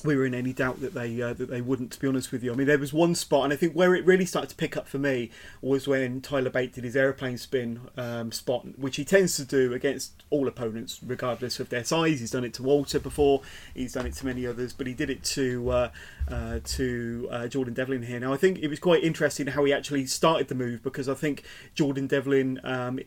we 0.04 0.16
were 0.16 0.24
in 0.24 0.34
any 0.34 0.52
doubt 0.52 0.80
that 0.80 0.94
they 0.94 1.20
uh, 1.20 1.32
that 1.34 1.50
they 1.50 1.60
wouldn't. 1.60 1.92
To 1.92 2.00
be 2.00 2.08
honest 2.08 2.32
with 2.32 2.42
you, 2.42 2.52
I 2.52 2.56
mean 2.56 2.66
there 2.66 2.78
was 2.78 2.92
one 2.92 3.14
spot, 3.14 3.44
and 3.44 3.52
I 3.52 3.56
think 3.56 3.72
where 3.74 3.94
it 3.94 4.04
really 4.04 4.24
started 4.24 4.50
to 4.50 4.56
pick 4.56 4.76
up 4.76 4.88
for 4.88 4.98
me 4.98 5.30
was 5.60 5.88
when 5.88 6.20
Tyler 6.20 6.50
Bate 6.50 6.72
did 6.72 6.84
his 6.84 6.96
aeroplane 6.96 7.38
spin 7.38 7.80
um, 7.96 8.32
spot, 8.32 8.78
which 8.78 8.96
he 8.96 9.04
tends 9.04 9.36
to 9.36 9.44
do 9.44 9.72
against 9.72 10.22
all 10.30 10.48
opponents, 10.48 11.00
regardless 11.04 11.60
of 11.60 11.68
their 11.68 11.84
size. 11.84 12.20
He's 12.20 12.30
done 12.30 12.44
it 12.44 12.54
to 12.54 12.62
Walter 12.62 12.98
before, 12.98 13.42
he's 13.74 13.94
done 13.94 14.06
it 14.06 14.14
to 14.14 14.26
many 14.26 14.46
others, 14.46 14.72
but 14.72 14.86
he 14.86 14.94
did 14.94 15.10
it 15.10 15.24
to 15.24 15.70
uh, 15.70 15.90
uh, 16.30 16.60
to 16.64 17.28
uh, 17.30 17.48
Jordan 17.48 17.74
Devlin 17.74 18.02
here. 18.02 18.20
Now 18.20 18.32
I 18.32 18.36
think 18.36 18.58
it 18.58 18.68
was 18.68 18.78
quite 18.78 19.02
interesting 19.02 19.48
how 19.48 19.64
he 19.64 19.72
actually 19.72 20.06
started 20.06 20.48
the 20.48 20.54
move 20.54 20.82
because 20.82 21.08
I 21.08 21.14
think 21.14 21.42
Jordan 21.74 22.06
Devlin 22.06 22.60
um, 22.64 23.00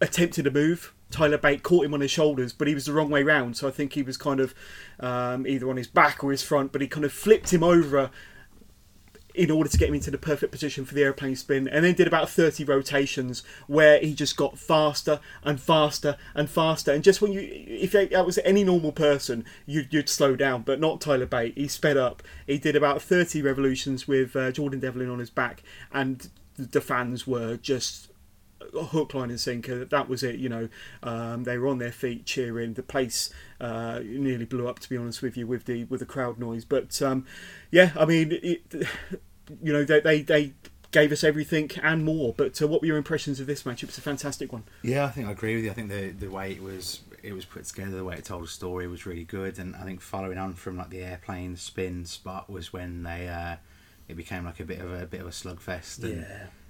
attempted 0.00 0.46
a 0.46 0.50
move. 0.50 0.92
Tyler 1.14 1.38
Bate 1.38 1.62
caught 1.62 1.84
him 1.84 1.94
on 1.94 2.00
his 2.00 2.10
shoulders, 2.10 2.52
but 2.52 2.66
he 2.66 2.74
was 2.74 2.86
the 2.86 2.92
wrong 2.92 3.08
way 3.08 3.22
round. 3.22 3.56
So 3.56 3.68
I 3.68 3.70
think 3.70 3.92
he 3.92 4.02
was 4.02 4.16
kind 4.16 4.40
of 4.40 4.52
um, 4.98 5.46
either 5.46 5.70
on 5.70 5.76
his 5.76 5.86
back 5.86 6.24
or 6.24 6.32
his 6.32 6.42
front, 6.42 6.72
but 6.72 6.80
he 6.80 6.88
kind 6.88 7.04
of 7.04 7.12
flipped 7.12 7.52
him 7.52 7.62
over 7.62 8.10
in 9.32 9.48
order 9.48 9.70
to 9.70 9.78
get 9.78 9.88
him 9.88 9.94
into 9.94 10.10
the 10.10 10.18
perfect 10.18 10.50
position 10.50 10.84
for 10.84 10.94
the 10.94 11.04
airplane 11.04 11.36
spin, 11.36 11.68
and 11.68 11.84
then 11.84 11.94
did 11.94 12.08
about 12.08 12.30
30 12.30 12.64
rotations 12.64 13.44
where 13.68 14.00
he 14.00 14.12
just 14.12 14.36
got 14.36 14.58
faster 14.58 15.20
and 15.44 15.60
faster 15.60 16.16
and 16.34 16.50
faster. 16.50 16.92
And 16.92 17.04
just 17.04 17.22
when 17.22 17.32
you, 17.32 17.40
if 17.66 17.92
that 17.92 18.26
was 18.26 18.38
any 18.38 18.64
normal 18.64 18.90
person, 18.90 19.44
you'd, 19.66 19.92
you'd 19.92 20.08
slow 20.08 20.34
down, 20.34 20.62
but 20.62 20.80
not 20.80 21.00
Tyler 21.00 21.26
Bate. 21.26 21.56
He 21.56 21.68
sped 21.68 21.96
up. 21.96 22.24
He 22.44 22.58
did 22.58 22.74
about 22.74 23.02
30 23.02 23.40
revolutions 23.40 24.08
with 24.08 24.34
uh, 24.34 24.50
Jordan 24.50 24.80
Devlin 24.80 25.10
on 25.10 25.20
his 25.20 25.30
back, 25.30 25.62
and 25.92 26.28
the 26.56 26.80
fans 26.80 27.24
were 27.24 27.56
just 27.56 28.08
hook, 28.72 29.14
line, 29.14 29.30
and 29.30 29.40
sinker. 29.40 29.84
That 29.84 30.08
was 30.08 30.22
it. 30.22 30.36
You 30.36 30.48
know, 30.48 30.68
um, 31.02 31.44
they 31.44 31.58
were 31.58 31.68
on 31.68 31.78
their 31.78 31.92
feet 31.92 32.26
cheering. 32.26 32.74
The 32.74 32.82
place 32.82 33.30
uh, 33.60 34.00
nearly 34.04 34.44
blew 34.44 34.68
up, 34.68 34.78
to 34.80 34.88
be 34.88 34.96
honest 34.96 35.22
with 35.22 35.36
you, 35.36 35.46
with 35.46 35.64
the 35.64 35.84
with 35.84 36.00
the 36.00 36.06
crowd 36.06 36.38
noise. 36.38 36.64
But 36.64 37.00
um, 37.02 37.26
yeah, 37.70 37.92
I 37.98 38.04
mean, 38.04 38.32
it, 38.32 38.62
you 39.62 39.72
know, 39.72 39.84
they, 39.84 40.00
they 40.00 40.22
they 40.22 40.52
gave 40.90 41.10
us 41.10 41.24
everything 41.24 41.70
and 41.82 42.04
more. 42.04 42.32
But 42.36 42.60
uh, 42.62 42.68
what 42.68 42.80
were 42.80 42.86
your 42.86 42.96
impressions 42.96 43.40
of 43.40 43.46
this 43.46 43.66
match? 43.66 43.82
It 43.82 43.86
was 43.86 43.98
a 43.98 44.02
fantastic 44.02 44.52
one. 44.52 44.64
Yeah, 44.82 45.04
I 45.04 45.08
think 45.08 45.28
I 45.28 45.32
agree 45.32 45.56
with 45.56 45.64
you. 45.64 45.70
I 45.70 45.74
think 45.74 45.90
the 45.90 46.10
the 46.10 46.28
way 46.28 46.52
it 46.52 46.62
was 46.62 47.00
it 47.22 47.32
was 47.32 47.44
put 47.44 47.64
together, 47.64 47.96
the 47.96 48.04
way 48.04 48.16
it 48.16 48.24
told 48.24 48.44
a 48.44 48.46
story 48.46 48.86
was 48.86 49.06
really 49.06 49.24
good, 49.24 49.58
and 49.58 49.74
I 49.76 49.82
think 49.82 50.00
following 50.00 50.38
on 50.38 50.54
from 50.54 50.76
like 50.76 50.90
the 50.90 51.02
airplane 51.02 51.56
spin 51.56 52.04
spot 52.04 52.50
was 52.50 52.72
when 52.72 53.02
they 53.02 53.28
uh, 53.28 53.56
it 54.08 54.14
became 54.14 54.44
like 54.44 54.60
a 54.60 54.64
bit 54.64 54.80
of 54.80 54.92
a, 54.92 55.06
bit 55.06 55.20
of 55.20 55.26
a 55.26 55.30
slugfest, 55.30 56.04
and 56.04 56.26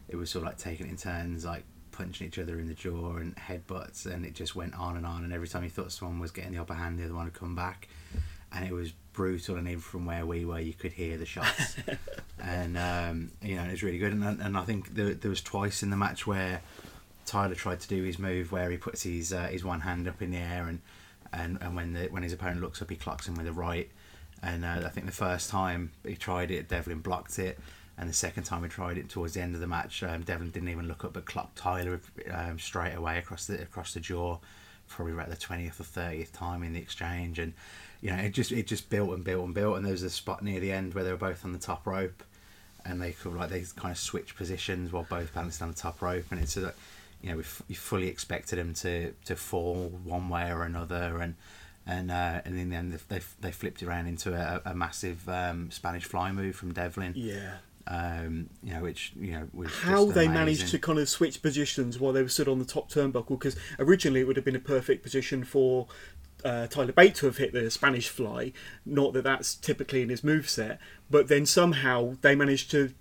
it 0.08 0.16
was 0.16 0.30
sort 0.30 0.42
of 0.42 0.46
like 0.46 0.58
taking 0.58 0.86
it 0.86 0.90
in 0.90 0.96
turns, 0.96 1.44
like 1.44 1.64
punching 1.96 2.26
each 2.26 2.38
other 2.38 2.58
in 2.58 2.66
the 2.66 2.74
jaw 2.74 3.16
and 3.16 3.36
headbutts, 3.36 4.06
and 4.06 4.24
it 4.24 4.34
just 4.34 4.54
went 4.54 4.74
on 4.74 4.96
and 4.96 5.06
on. 5.06 5.24
And 5.24 5.32
every 5.32 5.48
time 5.48 5.64
you 5.64 5.70
thought 5.70 5.92
someone 5.92 6.18
was 6.18 6.30
getting 6.30 6.52
the 6.52 6.60
upper 6.60 6.74
hand, 6.74 6.98
the 6.98 7.04
other 7.04 7.14
one 7.14 7.24
would 7.24 7.34
come 7.34 7.54
back, 7.54 7.88
and 8.52 8.64
it 8.66 8.72
was 8.72 8.92
brutal. 9.12 9.56
And 9.56 9.68
even 9.68 9.80
from 9.80 10.06
where 10.06 10.26
we 10.26 10.44
were, 10.44 10.60
you 10.60 10.74
could 10.74 10.92
hear 10.92 11.16
the 11.16 11.26
shots, 11.26 11.76
and 12.42 12.76
um, 12.76 13.30
you 13.42 13.56
know 13.56 13.64
it 13.64 13.70
was 13.70 13.82
really 13.82 13.98
good. 13.98 14.12
And, 14.12 14.24
and 14.24 14.56
I 14.56 14.62
think 14.62 14.94
there, 14.94 15.14
there 15.14 15.30
was 15.30 15.40
twice 15.40 15.82
in 15.82 15.90
the 15.90 15.96
match 15.96 16.26
where 16.26 16.60
Tyler 17.26 17.54
tried 17.54 17.80
to 17.80 17.88
do 17.88 18.02
his 18.02 18.18
move 18.18 18.52
where 18.52 18.70
he 18.70 18.76
puts 18.76 19.02
his 19.02 19.32
uh, 19.32 19.46
his 19.46 19.64
one 19.64 19.80
hand 19.80 20.08
up 20.08 20.20
in 20.20 20.30
the 20.30 20.38
air 20.38 20.66
and 20.66 20.80
and, 21.32 21.58
and 21.60 21.74
when 21.74 21.92
the 21.92 22.06
when 22.08 22.22
his 22.22 22.32
opponent 22.32 22.60
looks 22.60 22.80
up 22.80 22.90
he 22.90 22.96
clocks 22.96 23.26
him 23.26 23.34
with 23.34 23.46
a 23.46 23.52
right 23.52 23.90
and 24.42 24.64
uh, 24.64 24.82
I 24.84 24.88
think 24.88 25.06
the 25.06 25.12
first 25.12 25.50
time 25.50 25.90
he 26.06 26.16
tried 26.16 26.50
it 26.50 26.68
Devlin 26.68 27.00
blocked 27.00 27.38
it 27.38 27.58
and 27.96 28.08
the 28.08 28.14
second 28.14 28.42
time 28.44 28.62
we 28.62 28.68
tried 28.68 28.98
it 28.98 29.08
towards 29.08 29.34
the 29.34 29.40
end 29.40 29.54
of 29.54 29.60
the 29.60 29.66
match 29.66 30.02
um, 30.02 30.22
Devlin 30.22 30.50
didn't 30.50 30.68
even 30.68 30.88
look 30.88 31.04
up 31.04 31.12
but 31.12 31.24
clocked 31.24 31.56
Tyler 31.56 32.00
um, 32.32 32.58
straight 32.58 32.94
away 32.94 33.18
across 33.18 33.46
the 33.46 33.60
across 33.60 33.94
the 33.94 34.00
jaw. 34.00 34.38
Probably 34.86 35.14
about 35.14 35.30
the 35.30 35.36
20th 35.36 35.80
or 35.80 35.84
30th 35.84 36.32
time 36.32 36.62
in 36.62 36.74
the 36.74 36.78
exchange. 36.78 37.38
And 37.38 37.54
you 38.02 38.10
know 38.10 38.16
it 38.16 38.30
just 38.32 38.52
it 38.52 38.66
just 38.66 38.90
built 38.90 39.10
and 39.10 39.24
built 39.24 39.44
and 39.44 39.54
built. 39.54 39.76
And 39.76 39.84
there 39.84 39.92
was 39.92 40.02
a 40.02 40.10
spot 40.10 40.42
near 40.42 40.60
the 40.60 40.72
end 40.72 40.92
where 40.94 41.04
they 41.04 41.10
were 41.10 41.16
both 41.16 41.44
on 41.44 41.52
the 41.52 41.58
top 41.58 41.86
rope. 41.86 42.22
And 42.84 43.00
they 43.00 43.12
could 43.12 43.34
like 43.34 43.48
they 43.48 43.64
kind 43.76 43.92
of 43.92 43.98
switch 43.98 44.36
positions 44.36 44.92
while 44.92 45.06
both 45.08 45.32
balanced 45.32 45.62
on 45.62 45.68
the 45.68 45.74
top 45.74 46.02
rope. 46.02 46.26
And 46.30 46.38
it's 46.38 46.58
a 46.58 46.74
you 47.22 47.30
know 47.30 47.36
we, 47.36 47.42
f- 47.42 47.62
we 47.66 47.74
fully 47.74 48.08
expected 48.08 48.58
them 48.58 48.74
to 48.74 49.12
to 49.24 49.36
fall 49.36 49.90
one 50.04 50.28
way 50.28 50.50
or 50.52 50.64
another. 50.64 51.18
And 51.18 51.34
and 51.86 52.10
uh, 52.10 52.42
and 52.44 52.58
in 52.58 52.68
the 52.68 52.76
end 52.76 52.92
they 53.08 53.20
they 53.40 53.52
flipped 53.52 53.80
it 53.82 53.88
around 53.88 54.06
into 54.06 54.34
a, 54.34 54.60
a 54.70 54.74
massive 54.74 55.26
um, 55.28 55.70
Spanish 55.70 56.04
fly 56.04 56.30
move 56.30 56.56
from 56.56 56.74
Devlin. 56.74 57.14
Yeah. 57.16 57.54
Um, 57.86 58.48
you 58.62 58.72
know 58.72 58.80
which 58.80 59.12
you 59.16 59.32
know 59.32 59.48
was 59.52 59.70
How 59.70 60.06
they 60.06 60.26
managed 60.26 60.68
to 60.68 60.78
kind 60.78 60.98
of 60.98 61.08
switch 61.08 61.42
positions 61.42 61.98
while 61.98 62.12
they 62.12 62.22
were 62.22 62.28
stood 62.28 62.48
on 62.48 62.58
the 62.58 62.64
top 62.64 62.90
turnbuckle 62.90 63.38
because 63.38 63.56
originally 63.78 64.20
it 64.20 64.26
would 64.26 64.36
have 64.36 64.44
been 64.44 64.56
a 64.56 64.60
perfect 64.60 65.02
position 65.02 65.44
for 65.44 65.86
uh, 66.44 66.66
Tyler 66.66 66.92
Bate 66.92 67.14
to 67.16 67.26
have 67.26 67.36
hit 67.36 67.52
the 67.52 67.70
Spanish 67.70 68.08
fly. 68.08 68.52
Not 68.86 69.12
that 69.14 69.24
that's 69.24 69.54
typically 69.54 70.02
in 70.02 70.08
his 70.08 70.24
move 70.24 70.48
set, 70.48 70.78
but 71.10 71.28
then 71.28 71.44
somehow 71.44 72.16
they 72.22 72.34
managed 72.34 72.70
to 72.72 72.94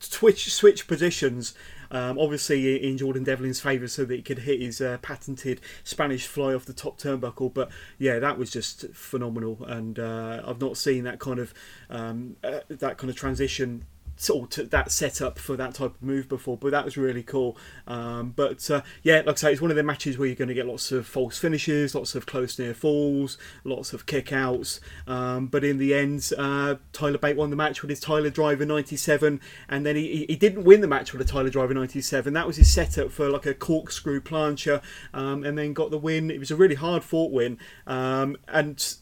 switch 0.00 0.52
switch 0.52 0.86
positions. 0.86 1.54
Um, 1.90 2.18
obviously 2.18 2.86
in 2.86 2.98
Jordan 2.98 3.24
Devlin's 3.24 3.60
favour, 3.60 3.88
so 3.88 4.04
that 4.04 4.14
he 4.14 4.20
could 4.20 4.40
hit 4.40 4.60
his 4.60 4.78
uh, 4.80 4.98
patented 5.00 5.62
Spanish 5.84 6.26
fly 6.26 6.52
off 6.52 6.66
the 6.66 6.74
top 6.74 6.98
turnbuckle. 6.98 7.54
But 7.54 7.70
yeah, 7.98 8.18
that 8.18 8.36
was 8.36 8.50
just 8.50 8.92
phenomenal, 8.92 9.64
and 9.64 9.98
uh, 9.98 10.42
I've 10.44 10.60
not 10.60 10.76
seen 10.76 11.04
that 11.04 11.18
kind 11.18 11.38
of 11.38 11.54
um, 11.88 12.36
uh, 12.44 12.60
that 12.68 12.98
kind 12.98 13.08
of 13.08 13.16
transition 13.16 13.86
sort 14.18 14.58
of 14.58 14.70
that 14.70 14.90
setup 14.90 15.38
for 15.38 15.56
that 15.56 15.74
type 15.74 15.94
of 15.94 16.02
move 16.02 16.28
before, 16.28 16.56
but 16.56 16.72
that 16.72 16.84
was 16.84 16.96
really 16.96 17.22
cool. 17.22 17.56
Um, 17.86 18.34
but 18.34 18.68
uh, 18.70 18.82
yeah, 19.02 19.22
like 19.24 19.28
I 19.28 19.34
say, 19.34 19.52
it's 19.52 19.62
one 19.62 19.70
of 19.70 19.76
the 19.76 19.82
matches 19.82 20.18
where 20.18 20.26
you're 20.26 20.36
going 20.36 20.48
to 20.48 20.54
get 20.54 20.66
lots 20.66 20.90
of 20.90 21.06
false 21.06 21.38
finishes, 21.38 21.94
lots 21.94 22.14
of 22.16 22.26
close 22.26 22.58
near 22.58 22.74
falls, 22.74 23.38
lots 23.62 23.92
of 23.92 24.06
kickouts. 24.06 24.80
Um, 25.06 25.46
but 25.46 25.64
in 25.64 25.78
the 25.78 25.94
end, 25.94 26.30
uh, 26.36 26.76
Tyler 26.92 27.18
Bate 27.18 27.36
won 27.36 27.50
the 27.50 27.56
match 27.56 27.80
with 27.80 27.90
his 27.90 28.00
Tyler 28.00 28.30
Driver 28.30 28.66
97, 28.66 29.40
and 29.68 29.86
then 29.86 29.94
he, 29.94 30.26
he 30.28 30.36
didn't 30.36 30.64
win 30.64 30.80
the 30.80 30.88
match 30.88 31.12
with 31.12 31.22
a 31.22 31.24
Tyler 31.24 31.50
Driver 31.50 31.74
97. 31.74 32.32
That 32.32 32.46
was 32.46 32.56
his 32.56 32.72
setup 32.72 33.12
for 33.12 33.30
like 33.30 33.46
a 33.46 33.54
corkscrew 33.54 34.20
plancha, 34.20 34.82
um, 35.14 35.44
and 35.44 35.56
then 35.56 35.72
got 35.72 35.92
the 35.92 35.98
win. 35.98 36.30
It 36.30 36.40
was 36.40 36.50
a 36.50 36.56
really 36.56 36.74
hard 36.74 37.04
fought 37.04 37.30
win, 37.30 37.58
um, 37.86 38.36
and 38.48 38.96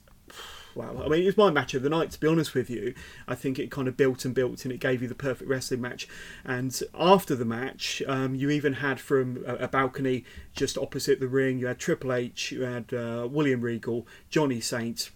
wow. 0.77 1.03
I 1.05 1.09
mean, 1.09 1.23
it 1.23 1.27
was 1.27 1.37
my 1.37 1.51
match 1.51 1.75
of 1.75 1.83
the 1.83 1.89
night, 1.89 2.11
to 2.13 2.21
be 2.21 2.27
honest 2.27 2.55
with 2.55 2.69
you. 2.69 2.95
I 3.27 3.35
think 3.35 3.59
it 3.59 3.71
kind 3.71 3.89
of 3.89 3.97
built 3.97 4.25
and 4.25 4.35
built 4.35 4.65
and 4.65 4.73
it 4.73 4.79
gave 4.79 5.03
you 5.03 5.09
the 5.09 5.15
perfect 5.15 5.51
wrestling 5.51 5.81
match. 5.81 6.07
And 6.45 6.79
after 6.95 7.35
the 7.35 7.45
match, 7.45 8.03
um, 8.07 8.35
you 8.35 8.51
even 8.51 8.75
had 8.75 9.01
from 9.01 9.43
a, 9.47 9.67
balcony 9.67 10.25
just 10.55 10.79
opposite 10.79 11.19
the 11.19 11.29
ring, 11.29 11.59
you 11.59 11.67
had 11.67 11.79
Triple 11.79 12.13
H, 12.13 12.53
you 12.53 12.63
had 12.63 12.93
uh, 12.93 13.27
William 13.31 13.63
Regal, 13.63 14.07
Johnny 14.31 14.61
Saint. 14.61 15.11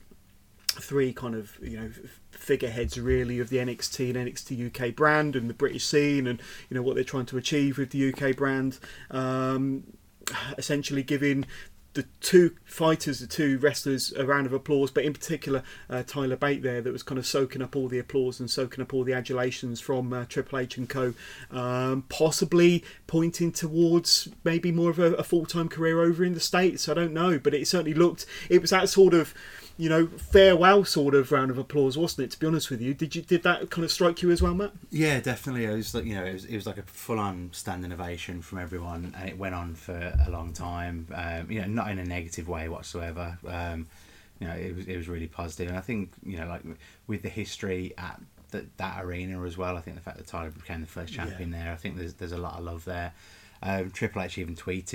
three 0.69 1.13
kind 1.13 1.35
of 1.35 1.59
you 1.61 1.77
know 1.79 1.91
figureheads 2.31 2.99
really 2.99 3.39
of 3.39 3.51
the 3.51 3.59
NXT 3.59 4.15
and 4.15 4.29
NXT 4.29 4.89
UK 4.89 4.95
brand 4.95 5.37
and 5.37 5.51
the 5.51 5.55
British 5.55 5.85
scene 5.85 6.27
and 6.27 6.41
you 6.69 6.75
know 6.75 6.83
what 6.83 6.95
they're 6.95 7.05
trying 7.05 7.27
to 7.27 7.37
achieve 7.39 7.77
with 7.77 7.91
the 7.91 8.13
UK 8.13 8.37
brand. 8.37 8.79
Um, 9.11 9.85
essentially 10.59 11.03
giving 11.03 11.45
the 11.95 12.05
two 12.21 12.55
fighters, 12.65 13.19
the 13.19 13.27
two 13.27 13.59
wrestlers, 13.59 14.13
a 14.13 14.25
round 14.25 14.47
of 14.47 14.53
applause, 14.53 14.91
but 14.91 15.05
in 15.05 15.13
particular 15.13 15.63
uh, 15.89 16.03
Tyler 16.07 16.37
Bate 16.37 16.63
there, 16.63 16.81
that 16.81 16.93
was 16.93 17.03
kind 17.03 17.19
of 17.19 17.27
soaking 17.27 17.63
up 17.63 17.75
all 17.75 17.89
the 17.89 17.99
applause 17.99 18.39
and 18.39 18.51
soaking 18.51 18.81
up 18.81 18.95
all 18.95 19.03
the 19.03 19.13
adulations 19.13 19.81
from 19.81 20.13
uh, 20.13 20.25
Triple 20.29 20.59
H 20.59 20.77
and 20.77 20.89
Co. 20.89 21.15
Um, 21.51 22.05
possibly 22.09 22.85
pointing 23.07 23.51
towards 23.51 24.29
maybe 24.45 24.71
more 24.71 24.91
of 24.91 24.99
a, 24.99 25.15
a 25.15 25.25
full 25.25 25.47
time 25.47 25.69
career 25.69 26.01
over 26.01 26.25
in 26.25 26.35
the 26.35 26.41
States. 26.41 26.89
I 26.89 26.95
don't 26.95 27.13
know, 27.13 27.39
but 27.39 27.55
it 27.55 27.67
certainly 27.67 27.95
looked, 27.95 28.25
it 28.49 28.61
was 28.61 28.71
that 28.71 28.89
sort 28.89 29.15
of 29.15 29.35
you 29.81 29.89
know, 29.89 30.07
farewell 30.07 30.85
sort 30.85 31.15
of 31.15 31.33
round 31.33 31.51
of 31.51 31.57
applause, 31.57 31.97
wasn't 31.97 32.27
it? 32.27 32.31
To 32.33 32.39
be 32.39 32.47
honest 32.47 32.71
with 32.71 32.83
you, 32.83 32.93
did 32.93 33.17
you 33.17 33.23
did 33.23 33.43
that 33.45 33.71
kind 33.71 33.83
of 33.83 33.91
strike 33.91 34.21
you 34.21 34.31
as 34.31 34.43
well, 34.43 34.53
Matt? 34.53 34.73
Yeah, 34.91 35.21
definitely. 35.21 35.65
It 35.65 35.75
was 35.75 35.95
like 35.95 36.05
you 36.05 36.15
know, 36.15 36.25
it 36.25 36.35
was, 36.35 36.45
it 36.45 36.55
was 36.55 36.67
like 36.67 36.77
a 36.77 36.83
full-on 36.83 37.49
standing 37.53 37.91
ovation 37.91 38.43
from 38.43 38.59
everyone, 38.59 39.15
and 39.19 39.29
it 39.31 39.39
went 39.39 39.55
on 39.55 39.75
for 39.75 39.95
a 40.27 40.31
long 40.31 40.53
time. 40.53 41.09
Um, 41.15 41.51
you 41.51 41.63
know, 41.63 41.67
not 41.67 41.91
in 41.91 41.99
a 41.99 42.05
negative 42.05 42.47
way 42.47 42.69
whatsoever. 42.69 43.39
Um, 43.49 43.87
you 44.39 44.49
know, 44.49 44.55
it 44.55 44.77
was 44.77 44.87
it 44.87 44.99
was 44.99 45.09
really 45.09 45.29
positive, 45.29 45.69
and 45.69 45.79
I 45.79 45.81
think 45.81 46.13
you 46.27 46.37
know, 46.37 46.47
like 46.47 46.61
with 47.07 47.23
the 47.23 47.31
history 47.31 47.95
at 47.97 48.21
that 48.51 48.77
that 48.77 49.03
arena 49.03 49.43
as 49.45 49.57
well. 49.57 49.79
I 49.79 49.81
think 49.81 49.97
the 49.97 50.03
fact 50.03 50.19
that 50.19 50.27
Tyler 50.27 50.51
became 50.51 50.83
the 50.83 50.87
first 50.89 51.15
champion 51.15 51.53
yeah. 51.53 51.65
there, 51.65 51.73
I 51.73 51.77
think 51.77 51.97
there's 51.97 52.13
there's 52.15 52.33
a 52.33 52.39
lot 52.39 52.59
of 52.59 52.65
love 52.65 52.85
there. 52.85 53.15
Um, 53.63 53.91
Triple 53.91 54.23
H 54.23 54.39
even 54.39 54.57
tweeted 54.57 54.87